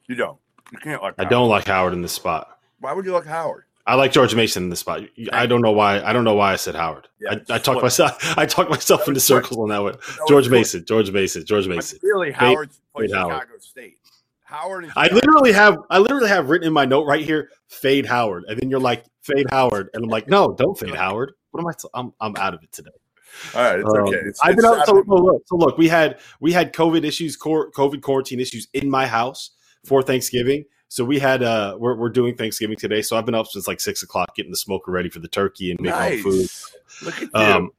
you 0.08 0.14
don't. 0.14 0.38
You 0.72 0.78
can't 0.78 1.02
like. 1.02 1.14
I 1.18 1.24
don't 1.24 1.50
like 1.50 1.66
Howard 1.66 1.92
in 1.92 2.00
this 2.00 2.12
spot. 2.12 2.58
Why 2.80 2.94
would 2.94 3.04
you 3.04 3.12
like 3.12 3.26
Howard? 3.26 3.64
I 3.84 3.96
like 3.96 4.12
George 4.12 4.34
Mason 4.34 4.64
in 4.64 4.70
this 4.70 4.80
spot. 4.80 5.02
I 5.32 5.46
don't 5.46 5.60
know 5.60 5.72
why. 5.72 6.00
I 6.02 6.12
don't 6.12 6.24
know 6.24 6.34
why 6.34 6.52
I 6.52 6.56
said 6.56 6.74
Howard. 6.76 7.08
Yeah, 7.20 7.38
I, 7.48 7.54
I 7.54 7.58
talked 7.58 7.82
myself. 7.82 8.16
I 8.38 8.46
talked 8.46 8.70
myself 8.70 9.08
into 9.08 9.20
circles 9.20 9.58
on 9.58 9.70
that 9.70 9.82
one. 9.82 9.96
George 10.28 10.48
Mason. 10.48 10.84
George 10.84 11.10
Mason. 11.10 11.44
George 11.44 11.66
Mason. 11.66 11.98
Really, 12.02 12.30
Howard 12.30 12.70
played 12.94 13.10
Chicago 13.10 13.58
State. 13.58 13.98
Howard. 14.44 14.92
I 14.96 15.08
literally 15.08 15.52
have 15.52 15.78
I 15.90 15.98
literally 15.98 16.28
have 16.28 16.50
written 16.50 16.68
in 16.68 16.72
my 16.72 16.84
note 16.84 17.06
right 17.06 17.24
here, 17.24 17.50
fade 17.68 18.06
Howard, 18.06 18.44
and 18.46 18.60
then 18.60 18.70
you're 18.70 18.80
like 18.80 19.04
fade 19.22 19.46
Howard, 19.50 19.88
and 19.94 20.04
I'm 20.04 20.10
like, 20.10 20.28
no, 20.28 20.52
don't 20.52 20.78
fade 20.78 20.94
Howard. 20.94 21.32
What 21.50 21.60
am 21.60 21.66
I? 21.66 21.72
T- 21.72 21.88
I'm 21.94 22.12
I'm 22.20 22.36
out 22.36 22.54
of 22.54 22.62
it 22.62 22.70
today. 22.70 22.90
All 23.54 23.62
right, 23.62 23.80
it's 23.80 23.88
um, 23.88 24.02
okay. 24.02 24.18
It's, 24.26 24.40
I've 24.42 24.56
been 24.56 24.66
out. 24.66 24.86
So, 24.86 25.02
so, 25.06 25.14
look, 25.14 25.42
so 25.46 25.56
look, 25.56 25.78
we 25.78 25.88
had 25.88 26.20
we 26.40 26.52
had 26.52 26.72
COVID 26.72 27.02
issues, 27.04 27.36
COVID 27.38 28.02
quarantine 28.02 28.40
issues 28.40 28.68
in 28.74 28.90
my 28.90 29.06
house 29.06 29.50
for 29.84 30.02
Thanksgiving. 30.02 30.64
So 30.92 31.06
we 31.06 31.18
had 31.18 31.42
uh 31.42 31.74
we're 31.78 31.94
we're 31.94 32.10
doing 32.10 32.36
Thanksgiving 32.36 32.76
today. 32.76 33.00
So 33.00 33.16
I've 33.16 33.24
been 33.24 33.34
up 33.34 33.46
since 33.46 33.66
like 33.66 33.80
six 33.80 34.02
o'clock 34.02 34.36
getting 34.36 34.50
the 34.50 34.58
smoker 34.58 34.90
ready 34.90 35.08
for 35.08 35.20
the 35.20 35.28
turkey 35.28 35.70
and 35.70 35.80
making 35.80 35.98
nice. 35.98 36.22
food. 36.22 37.06
Look 37.06 37.14
at 37.14 37.22
you. 37.22 37.30
Um, 37.32 37.70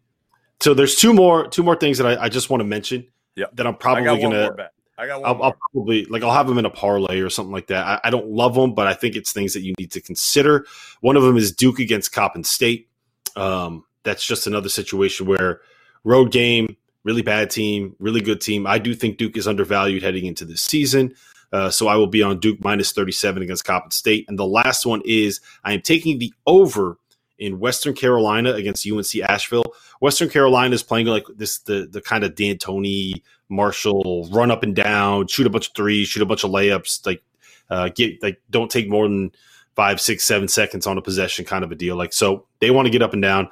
so 0.60 0.74
there's 0.74 0.96
two 0.96 1.14
more 1.14 1.48
two 1.48 1.62
more 1.62 1.76
things 1.76 2.00
that 2.00 2.08
I, 2.08 2.24
I 2.24 2.30
just 2.30 2.50
want 2.50 2.62
to 2.62 2.66
mention. 2.66 3.06
Yeah. 3.36 3.46
That 3.54 3.68
I'm 3.68 3.76
probably 3.76 4.06
gonna 4.06 4.56
I 4.98 5.06
got 5.06 5.22
one. 5.22 5.30
I'll, 5.30 5.44
I'll, 5.44 5.58
probably 5.72 6.06
like 6.06 6.24
I'll 6.24 6.32
have 6.32 6.48
them 6.48 6.58
in 6.58 6.66
a 6.66 6.72
parlay 6.72 7.20
or 7.20 7.30
something 7.30 7.54
like 7.54 7.68
that. 7.68 7.86
I, 7.86 8.08
I, 8.08 8.10
don't 8.10 8.30
love 8.30 8.56
them, 8.56 8.74
but 8.74 8.88
I 8.88 8.96
think 8.96 9.16
it's 9.16 9.32
things 9.32 9.54
that 9.54 9.62
you 9.62 9.76
need 9.78 9.92
to 9.92 10.02
consider. 10.02 10.66
One 11.02 11.16
of 11.16 11.22
them 11.22 11.38
is 11.38 11.52
Duke 11.52 11.78
against 11.78 12.14
Coppin 12.14 12.44
State. 12.44 12.90
Um, 13.36 13.86
that's 14.02 14.26
just 14.26 14.48
another 14.48 14.70
situation 14.70 15.28
where 15.28 15.62
road 16.04 16.32
game, 16.32 16.78
really 17.04 17.22
bad 17.22 17.52
team, 17.52 17.96
really 18.00 18.22
good 18.22 18.42
team. 18.42 18.66
I 18.66 18.80
do 18.80 18.96
think 18.96 19.20
Duke 19.20 19.38
is 19.38 19.48
undervalued 19.48 20.02
heading 20.02 20.26
into 20.26 20.46
this 20.46 20.64
season. 20.64 21.14
Uh, 21.54 21.70
so 21.70 21.88
I 21.88 21.96
will 21.96 22.08
be 22.08 22.24
on 22.24 22.40
Duke 22.40 22.62
minus 22.64 22.92
37 22.92 23.44
against 23.44 23.64
Coppin 23.64 23.92
State. 23.92 24.26
And 24.28 24.38
the 24.40 24.46
last 24.46 24.86
one 24.86 25.02
is 25.06 25.40
I 25.64 25.74
am 25.74 25.82
taking 25.82 26.18
the 26.18 26.34
over 26.48 26.98
in 27.38 27.60
Western 27.60 27.94
Carolina 27.94 28.54
against 28.54 28.90
UNC 28.90 29.16
Asheville. 29.24 29.74
Western 30.02 30.30
Carolina 30.30 30.74
is 30.74 30.84
playing 30.84 31.08
like 31.08 31.26
this 31.36 31.60
the 31.60 31.88
the 31.90 32.02
kind 32.02 32.24
of 32.24 32.36
D'Antoni 32.36 33.22
Marshall 33.50 34.28
run 34.32 34.52
up 34.52 34.64
and 34.64 34.76
down, 34.76 35.28
shoot 35.28 35.48
a 35.48 35.50
bunch 35.50 35.68
of 35.70 35.76
threes, 35.76 36.08
shoot 36.08 36.24
a 36.24 36.26
bunch 36.26 36.44
of 36.44 36.52
layups, 36.52 37.06
like 37.06 37.24
uh, 37.70 37.90
get 37.90 38.22
like 38.24 38.42
don't 38.50 38.72
take 38.72 38.90
more 38.90 39.08
than 39.08 39.32
five, 39.76 40.02
six, 40.02 40.24
seven 40.24 40.48
seconds 40.48 40.88
on 40.88 40.98
a 40.98 41.02
possession 41.02 41.46
kind 41.46 41.64
of 41.64 41.72
a 41.72 41.76
deal. 41.76 41.96
Like 41.96 42.14
so, 42.14 42.48
they 42.60 42.72
want 42.72 42.88
to 42.88 42.92
get 42.92 43.02
up 43.02 43.14
and 43.14 43.22
down. 43.22 43.50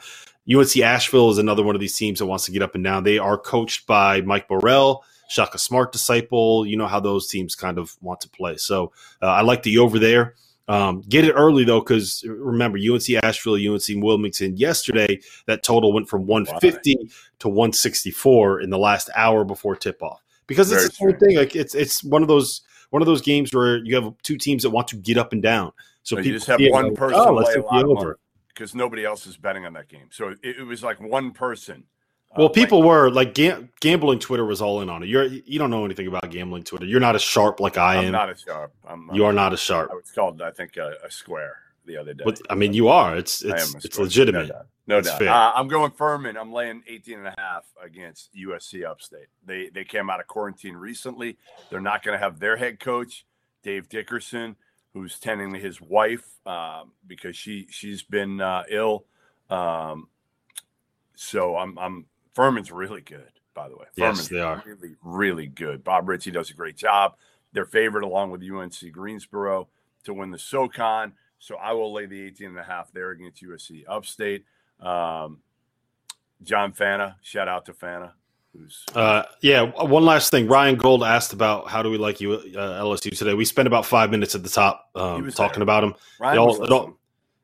UNC 0.52 0.76
Asheville 0.78 1.30
is 1.30 1.38
another 1.38 1.64
one 1.64 1.76
of 1.76 1.82
these 1.82 1.96
teams 1.96 2.20
that 2.20 2.26
wants 2.26 2.46
to 2.46 2.52
get 2.52 2.64
up 2.64 2.76
and 2.76 2.84
down. 2.84 3.04
They 3.04 3.20
are 3.20 3.38
coached 3.38 3.86
by 3.86 4.22
Mike 4.22 4.50
Morrell, 4.50 5.04
Shaka 5.32 5.58
Smart 5.58 5.94
disciple. 5.94 6.65
You 6.65 6.76
know 6.76 6.88
how 6.88 7.00
those 7.00 7.28
teams 7.28 7.56
kind 7.56 7.78
of 7.78 7.96
want 8.02 8.20
to 8.22 8.30
play. 8.30 8.58
So 8.58 8.91
uh, 9.22 9.28
I 9.28 9.41
like 9.41 9.63
the 9.63 9.78
over 9.78 9.98
there. 9.98 10.36
Um, 10.67 11.02
get 11.08 11.24
it 11.24 11.32
early 11.32 11.63
though, 11.63 11.80
because 11.80 12.24
remember 12.28 12.78
UNC 12.78 13.10
Asheville, 13.24 13.56
UNC 13.56 14.04
Wilmington. 14.04 14.58
Yesterday, 14.58 15.22
that 15.46 15.63
total 15.63 15.94
went 15.94 16.10
from 16.10 16.28
150 16.28 16.96
Why? 16.96 17.10
to 17.39 17.48
164 17.48 18.62
in 18.62 18.70
the 18.70 18.78
last 18.78 19.10
hour 19.15 19.46
before 19.46 19.76
tip 19.78 20.04
off. 20.04 20.22
Because 20.48 20.70
Very 20.70 20.84
it's 20.84 20.98
the 20.98 21.12
same 21.12 21.20
thing. 21.20 21.38
Like 21.38 21.56
it's 21.56 21.76
it's 21.76 22.04
one 22.04 22.22
of 22.22 22.28
those 22.28 22.62
one 22.89 23.02
of 23.02 23.06
those 23.06 23.22
games 23.22 23.54
where 23.54 23.78
you 23.78 23.96
have 23.96 24.13
two 24.24 24.38
teams 24.38 24.63
that 24.63 24.72
want 24.72 24.89
to 24.89 24.98
get 24.98 25.17
up 25.17 25.32
and 25.32 25.41
down. 25.41 25.72
So, 26.04 26.17
so 26.17 26.22
you 26.24 26.34
just 26.34 26.48
have 26.48 26.60
one 26.60 26.94
person 26.94 27.22
oh, 27.22 27.34
let's 27.34 27.54
take 27.54 27.63
the 27.63 27.86
over 27.88 28.20
because 28.50 28.76
nobody 28.76 29.06
else 29.06 29.26
is 29.28 29.38
betting 29.38 29.65
on 29.65 29.74
that 29.74 29.88
game. 29.88 30.08
So 30.12 30.30
it, 30.30 30.39
it 30.44 30.63
was 30.63 30.84
like 30.84 31.00
one 31.00 31.32
person 31.32 31.86
well, 32.38 32.48
uh, 32.48 32.50
people 32.50 32.80
like, 32.80 32.88
were 32.88 33.10
like 33.10 33.34
ga- 33.34 33.67
gambling. 33.80 34.20
Twitter 34.20 34.46
was 34.46 34.62
all 34.62 34.82
in 34.82 34.89
on 34.89 35.04
it. 35.04 35.10
You're 35.10 35.26
you 35.26 35.60
don't 35.60 35.70
know 35.70 35.86
anything 35.86 36.08
about 36.08 36.30
gambling 36.30 36.63
Twitter. 36.63 36.86
You're 36.86 37.00
not 37.00 37.15
as 37.15 37.22
sharp 37.22 37.60
like 37.60 37.78
I 37.78 37.96
am. 37.96 38.06
I'm. 38.06 38.12
Not 38.12 38.30
as 38.30 38.41
sharp. 38.41 38.74
I'm, 38.88 39.10
you 39.13 39.26
are 39.26 39.34
not 39.34 39.54
as 39.54 39.60
sharp. 39.60 39.89
I 39.91 39.96
was 39.96 40.12
called, 40.13 40.41
I 40.41 40.52
think, 40.52 40.78
a, 40.78 40.96
a 41.04 41.12
square 41.12 41.58
the 41.86 41.98
other 41.98 42.13
day. 42.13 42.24
But, 42.24 42.41
I 42.50 42.56
mean, 42.56 42.74
you 42.74 42.88
are. 42.88 43.17
It's 43.17 43.44
it's 43.44 43.76
it's 43.84 44.00
legitimate. 44.00 44.48
No 44.48 44.54
doubt. 44.54 44.67
No 44.88 45.02
doubt. 45.02 45.22
Uh, 45.22 45.52
I'm 45.56 45.67
going 45.67 45.91
Furman. 45.91 46.38
I'm 46.38 46.52
laying 46.52 46.84
18 46.88 47.20
and 47.20 47.28
a 47.28 47.36
half 47.38 47.65
against 47.84 48.34
USC 48.36 48.86
Upstate. 48.86 49.28
They 49.46 49.70
they 49.70 49.84
came 49.84 50.10
out 50.10 50.20
of 50.20 50.28
quarantine 50.28 50.76
recently. 50.76 51.38
They're 51.70 51.82
not 51.82 52.04
going 52.04 52.17
to 52.17 52.24
have 52.24 52.39
their 52.39 52.58
head 52.58 52.80
coach 52.80 53.26
Dave 53.63 53.89
Dickerson, 53.89 54.56
who's 54.94 55.20
tending 55.20 55.54
to 55.54 55.60
his 55.60 55.82
wife 55.82 56.26
um, 56.46 56.91
because 57.06 57.36
she 57.36 57.67
she's 57.70 58.04
been 58.04 58.41
uh, 58.41 58.63
ill. 58.70 59.06
Um, 59.50 60.08
so 61.15 61.56
I'm 61.56 61.78
I'm 61.78 62.06
Furman's 62.34 62.72
really 62.72 63.02
good, 63.02 63.32
by 63.54 63.70
the 63.70 63.76
way. 63.76 63.86
Furman's 63.96 64.20
yes, 64.20 64.28
they 64.30 64.39
are 64.39 64.63
really, 64.65 64.96
really 65.04 65.48
good. 65.48 65.84
Bob 65.84 66.08
Richey 66.08 66.32
does 66.32 66.50
a 66.50 66.54
great 66.54 66.78
job. 66.78 67.15
They're 67.54 67.65
favored 67.65 68.04
along 68.04 68.32
with 68.32 68.41
UNC 68.41 68.91
Greensboro 68.91 69.67
to 70.04 70.13
win 70.13 70.32
the 70.32 70.39
SoCon. 70.39 71.13
So 71.39 71.56
I 71.56 71.74
will 71.74 71.91
lay 71.91 72.06
the 72.06 72.22
18 72.22 72.48
and 72.50 72.60
a 72.60 72.63
half 72.63 72.91
there 72.94 73.12
against 73.12 73.44
USC 73.44 73.84
Upstate. 73.88 74.46
Um, 74.80 75.39
John 76.44 76.72
Fana, 76.72 77.15
shout 77.22 77.48
out 77.48 77.65
to 77.65 77.74
Fana. 77.74 78.12
Who's 78.54 78.84
uh, 78.96 79.24
yeah, 79.41 79.62
one 79.62 80.04
last 80.04 80.30
thing. 80.30 80.48
Ryan 80.48 80.76
Gold 80.76 81.04
asked 81.04 81.32
about 81.32 81.70
how 81.70 81.82
do 81.82 81.89
we 81.89 81.98
like 81.98 82.20
you 82.20 82.34
uh, 82.34 82.82
LSU 82.82 83.17
today. 83.17 83.34
We 83.34 83.46
spent 83.46 83.65
about 83.65 83.86
five 83.86 84.12
minutes 84.12 84.36
at 84.36 84.44
the 84.44 84.50
top 84.50 84.89
um, 84.94 85.32
talking 85.32 85.60
there. 85.60 85.63
about 85.63 85.86
him. 85.86 85.94
It 86.20 86.38
all, 86.38 86.62
it 86.62 86.70
all, 86.70 86.98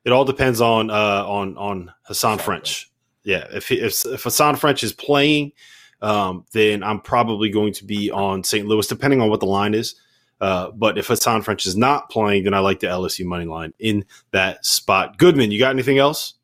it 0.04 0.12
all 0.12 0.26
depends 0.26 0.60
on 0.60 0.90
uh, 0.90 1.24
on 1.26 1.56
on 1.56 1.92
Hasahn 2.10 2.38
French 2.40 2.90
yeah, 3.28 3.46
if 3.52 3.70
if 3.70 4.06
if 4.06 4.24
Hasahn 4.24 4.58
French 4.58 4.82
is 4.82 4.94
playing, 4.94 5.52
um, 6.00 6.46
then 6.52 6.82
I'm 6.82 6.98
probably 6.98 7.50
going 7.50 7.74
to 7.74 7.84
be 7.84 8.10
on 8.10 8.42
St. 8.42 8.66
Louis, 8.66 8.86
depending 8.86 9.20
on 9.20 9.28
what 9.28 9.40
the 9.40 9.46
line 9.46 9.74
is. 9.74 9.96
Uh, 10.40 10.70
but 10.70 10.96
if 10.96 11.08
Hasahn 11.08 11.44
French 11.44 11.66
is 11.66 11.76
not 11.76 12.08
playing, 12.08 12.44
then 12.44 12.54
I 12.54 12.60
like 12.60 12.80
the 12.80 12.86
LSU 12.86 13.26
money 13.26 13.44
line 13.44 13.74
in 13.78 14.06
that 14.30 14.64
spot. 14.64 15.18
Goodman, 15.18 15.50
you 15.50 15.58
got 15.58 15.74
anything 15.74 15.98
else? 15.98 16.36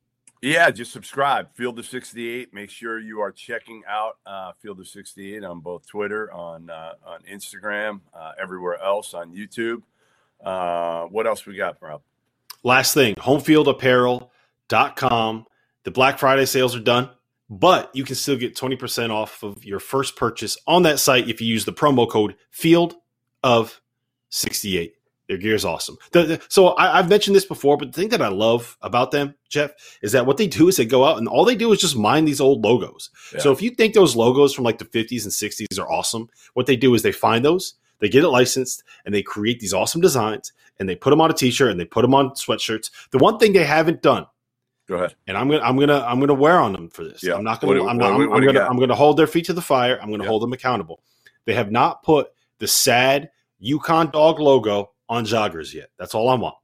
Yeah, 0.42 0.70
just 0.70 0.92
subscribe. 0.92 1.50
Field 1.54 1.78
of 1.78 1.86
68. 1.86 2.52
Make 2.52 2.68
sure 2.68 3.00
you 3.00 3.22
are 3.22 3.32
checking 3.32 3.82
out 3.88 4.18
uh, 4.26 4.52
Field 4.60 4.78
of 4.78 4.86
68 4.86 5.42
on 5.42 5.60
both 5.60 5.86
Twitter, 5.86 6.30
on 6.34 6.68
uh, 6.68 6.92
on 7.06 7.20
Instagram, 7.22 8.02
uh, 8.12 8.32
everywhere 8.38 8.78
else 8.82 9.14
on 9.14 9.34
YouTube. 9.34 9.80
Uh, 10.44 11.04
what 11.04 11.26
else 11.26 11.46
we 11.46 11.56
got, 11.56 11.78
Rob? 11.80 12.02
last 12.62 12.92
thing, 12.94 13.14
homefieldapparel.com. 13.14 15.46
The 15.84 15.90
Black 15.90 16.18
Friday 16.18 16.46
sales 16.46 16.74
are 16.74 16.80
done, 16.80 17.10
but 17.48 17.90
you 17.94 18.04
can 18.04 18.16
still 18.16 18.36
get 18.36 18.56
20% 18.56 19.10
off 19.10 19.42
of 19.42 19.64
your 19.64 19.78
first 19.78 20.16
purchase 20.16 20.56
on 20.66 20.82
that 20.82 20.98
site 20.98 21.28
if 21.28 21.40
you 21.40 21.46
use 21.46 21.64
the 21.64 21.72
promo 21.72 22.08
code 22.10 22.36
field 22.50 22.94
of 23.42 23.80
68. 24.30 24.94
Their 25.28 25.38
gear 25.38 25.54
is 25.54 25.64
awesome. 25.64 25.96
The, 26.12 26.22
the, 26.24 26.42
so 26.48 26.76
I, 26.76 26.96
have 26.96 27.08
mentioned 27.08 27.34
this 27.34 27.46
before, 27.46 27.78
but 27.78 27.92
the 27.92 28.00
thing 28.00 28.10
that 28.10 28.20
I 28.20 28.28
love 28.28 28.76
about 28.82 29.10
them, 29.10 29.34
Jeff, 29.48 29.70
is 30.02 30.12
that 30.12 30.26
what 30.26 30.36
they 30.36 30.46
do 30.46 30.68
is 30.68 30.76
they 30.76 30.84
go 30.84 31.04
out 31.04 31.16
and 31.16 31.26
all 31.26 31.46
they 31.46 31.54
do 31.54 31.72
is 31.72 31.80
just 31.80 31.96
mine 31.96 32.26
these 32.26 32.42
old 32.42 32.62
logos. 32.62 33.10
Yeah. 33.32 33.40
So 33.40 33.52
if 33.52 33.62
you 33.62 33.70
think 33.70 33.94
those 33.94 34.16
logos 34.16 34.52
from 34.52 34.64
like 34.64 34.78
the 34.78 34.84
50s 34.84 35.24
and 35.24 35.32
60s 35.32 35.78
are 35.78 35.90
awesome, 35.90 36.28
what 36.52 36.66
they 36.66 36.76
do 36.76 36.94
is 36.94 37.02
they 37.02 37.12
find 37.12 37.42
those, 37.42 37.74
they 38.00 38.10
get 38.10 38.24
it 38.24 38.28
licensed, 38.28 38.82
and 39.06 39.14
they 39.14 39.22
create 39.22 39.60
these 39.60 39.72
awesome 39.72 40.02
designs, 40.02 40.52
and 40.78 40.88
they 40.88 40.96
put 40.96 41.10
them 41.10 41.22
on 41.22 41.30
a 41.30 41.34
t-shirt 41.34 41.70
and 41.70 41.80
they 41.80 41.86
put 41.86 42.02
them 42.02 42.14
on 42.14 42.30
sweatshirts. 42.30 42.90
The 43.10 43.18
one 43.18 43.38
thing 43.38 43.54
they 43.54 43.64
haven't 43.64 44.02
done 44.02 44.26
Go 44.86 44.96
ahead. 44.96 45.14
And 45.26 45.36
I'm 45.36 45.48
gonna 45.48 45.62
I'm 45.62 45.78
gonna 45.78 46.00
I'm 46.00 46.20
gonna 46.20 46.34
wear 46.34 46.58
on 46.58 46.72
them 46.72 46.90
for 46.90 47.04
this. 47.04 47.22
Yeah. 47.22 47.34
I'm 47.34 47.44
not 47.44 47.60
gonna 47.60 47.82
what, 47.82 47.90
I'm 47.90 47.96
not 47.96 48.18
what, 48.18 48.28
what, 48.28 48.38
I'm, 48.38 48.46
gonna 48.46 48.60
I'm 48.60 48.78
gonna 48.78 48.94
hold 48.94 49.16
their 49.16 49.26
feet 49.26 49.46
to 49.46 49.52
the 49.52 49.62
fire. 49.62 49.98
I'm 50.00 50.10
gonna 50.10 50.26
hold 50.26 50.42
them 50.42 50.52
accountable. 50.52 51.00
They 51.46 51.54
have 51.54 51.70
not 51.70 52.02
put 52.02 52.28
the 52.58 52.66
sad 52.66 53.30
UConn 53.62 54.12
dog 54.12 54.40
logo 54.40 54.92
on 55.08 55.24
joggers 55.24 55.72
yet. 55.72 55.90
That's 55.98 56.14
all 56.14 56.28
I 56.28 56.34
want. 56.34 56.56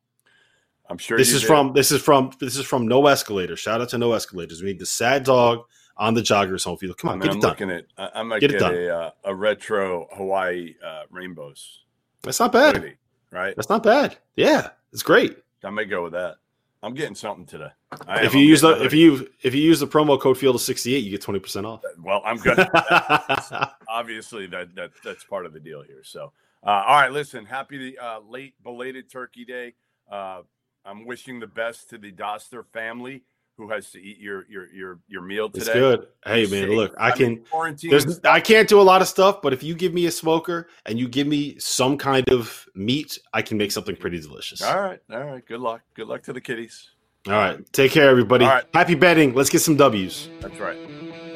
I'm 0.88 0.98
sure 0.98 1.16
this 1.16 1.32
is 1.32 1.40
did. 1.42 1.46
from 1.46 1.72
this 1.72 1.92
is 1.92 2.02
from 2.02 2.32
this 2.40 2.56
is 2.56 2.66
from 2.66 2.86
No 2.86 3.06
Escalator. 3.06 3.56
Shout 3.56 3.80
out 3.80 3.88
to 3.90 3.98
No 3.98 4.12
Escalators. 4.12 4.60
We 4.60 4.68
need 4.68 4.80
the 4.80 4.86
sad 4.86 5.24
dog 5.24 5.64
on 5.96 6.14
the 6.14 6.20
joggers 6.20 6.64
home 6.64 6.76
field. 6.76 6.98
Come 6.98 7.10
on, 7.10 7.22
I 7.22 7.26
mean, 7.26 7.26
get 7.26 7.30
I'm 7.30 7.38
it 7.38 7.42
done. 7.42 7.50
Looking 7.50 7.70
at, 7.70 8.16
I 8.16 8.22
might 8.22 8.40
get, 8.40 8.50
get 8.50 8.62
a, 8.62 8.96
uh, 8.96 9.10
a 9.24 9.34
retro 9.34 10.08
Hawaii 10.12 10.74
uh, 10.84 11.02
rainbows. 11.10 11.84
That's 12.22 12.40
not 12.40 12.52
bad, 12.52 12.96
right? 13.30 13.54
That's 13.54 13.68
not 13.68 13.82
bad. 13.82 14.16
Yeah, 14.34 14.70
it's 14.92 15.02
great. 15.02 15.38
I 15.62 15.70
may 15.70 15.84
go 15.84 16.02
with 16.02 16.12
that. 16.12 16.36
I'm 16.82 16.94
getting 16.94 17.14
something 17.14 17.44
today. 17.44 17.70
I 18.06 18.24
if 18.24 18.34
you 18.34 18.40
use 18.40 18.62
the 18.62 18.82
if 18.82 18.94
you 18.94 19.28
if 19.42 19.54
you 19.54 19.62
use 19.62 19.80
the 19.80 19.86
promo 19.86 20.18
code 20.18 20.38
Field 20.38 20.54
of 20.54 20.60
68, 20.62 20.98
you 21.04 21.10
get 21.10 21.20
20 21.20 21.38
percent 21.38 21.66
off. 21.66 21.82
Well, 22.02 22.22
I'm 22.24 22.38
good. 22.38 22.58
Obviously, 23.88 24.46
that 24.46 24.74
that 24.74 24.90
that's 25.04 25.24
part 25.24 25.44
of 25.44 25.52
the 25.52 25.60
deal 25.60 25.82
here. 25.82 26.02
So 26.02 26.32
uh, 26.66 26.84
all 26.86 27.00
right, 27.00 27.12
listen. 27.12 27.44
Happy 27.44 27.98
uh, 27.98 28.20
late 28.20 28.54
belated 28.62 29.10
Turkey 29.10 29.44
Day. 29.44 29.74
Uh, 30.10 30.42
I'm 30.84 31.06
wishing 31.06 31.40
the 31.40 31.46
best 31.46 31.90
to 31.90 31.98
the 31.98 32.10
Dauster 32.12 32.64
family 32.72 33.22
who 33.60 33.70
has 33.70 33.90
to 33.90 34.02
eat 34.02 34.18
your 34.18 34.46
your 34.48 34.72
your 34.72 34.98
your 35.08 35.22
meal 35.22 35.48
today. 35.48 35.66
It's 35.66 35.74
good. 35.74 36.06
Hey 36.24 36.46
man, 36.46 36.70
look, 36.70 36.94
I, 36.98 37.08
I 37.08 37.10
can. 37.12 37.44
There's, 37.82 38.20
I 38.24 38.40
can't 38.40 38.68
do 38.68 38.80
a 38.80 38.82
lot 38.82 39.02
of 39.02 39.08
stuff, 39.08 39.42
but 39.42 39.52
if 39.52 39.62
you 39.62 39.74
give 39.74 39.94
me 39.94 40.06
a 40.06 40.10
smoker 40.10 40.68
and 40.86 40.98
you 40.98 41.08
give 41.08 41.26
me 41.26 41.58
some 41.58 41.96
kind 41.98 42.28
of 42.30 42.66
meat, 42.74 43.18
I 43.32 43.42
can 43.42 43.58
make 43.58 43.72
something 43.72 43.96
pretty 43.96 44.20
delicious. 44.20 44.62
All 44.62 44.80
right, 44.80 45.00
all 45.12 45.24
right. 45.24 45.44
Good 45.46 45.60
luck. 45.60 45.82
Good 45.94 46.08
luck 46.08 46.22
to 46.24 46.32
the 46.32 46.40
kiddies. 46.40 46.90
All 47.26 47.34
right, 47.34 47.72
take 47.72 47.92
care, 47.92 48.08
everybody. 48.08 48.46
Happy 48.72 48.94
betting. 48.94 49.34
Let's 49.34 49.50
get 49.50 49.60
some 49.60 49.76
W's. 49.76 50.28
That's 50.40 50.58
right. 50.58 50.78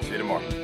See 0.00 0.12
you 0.12 0.18
tomorrow. 0.18 0.63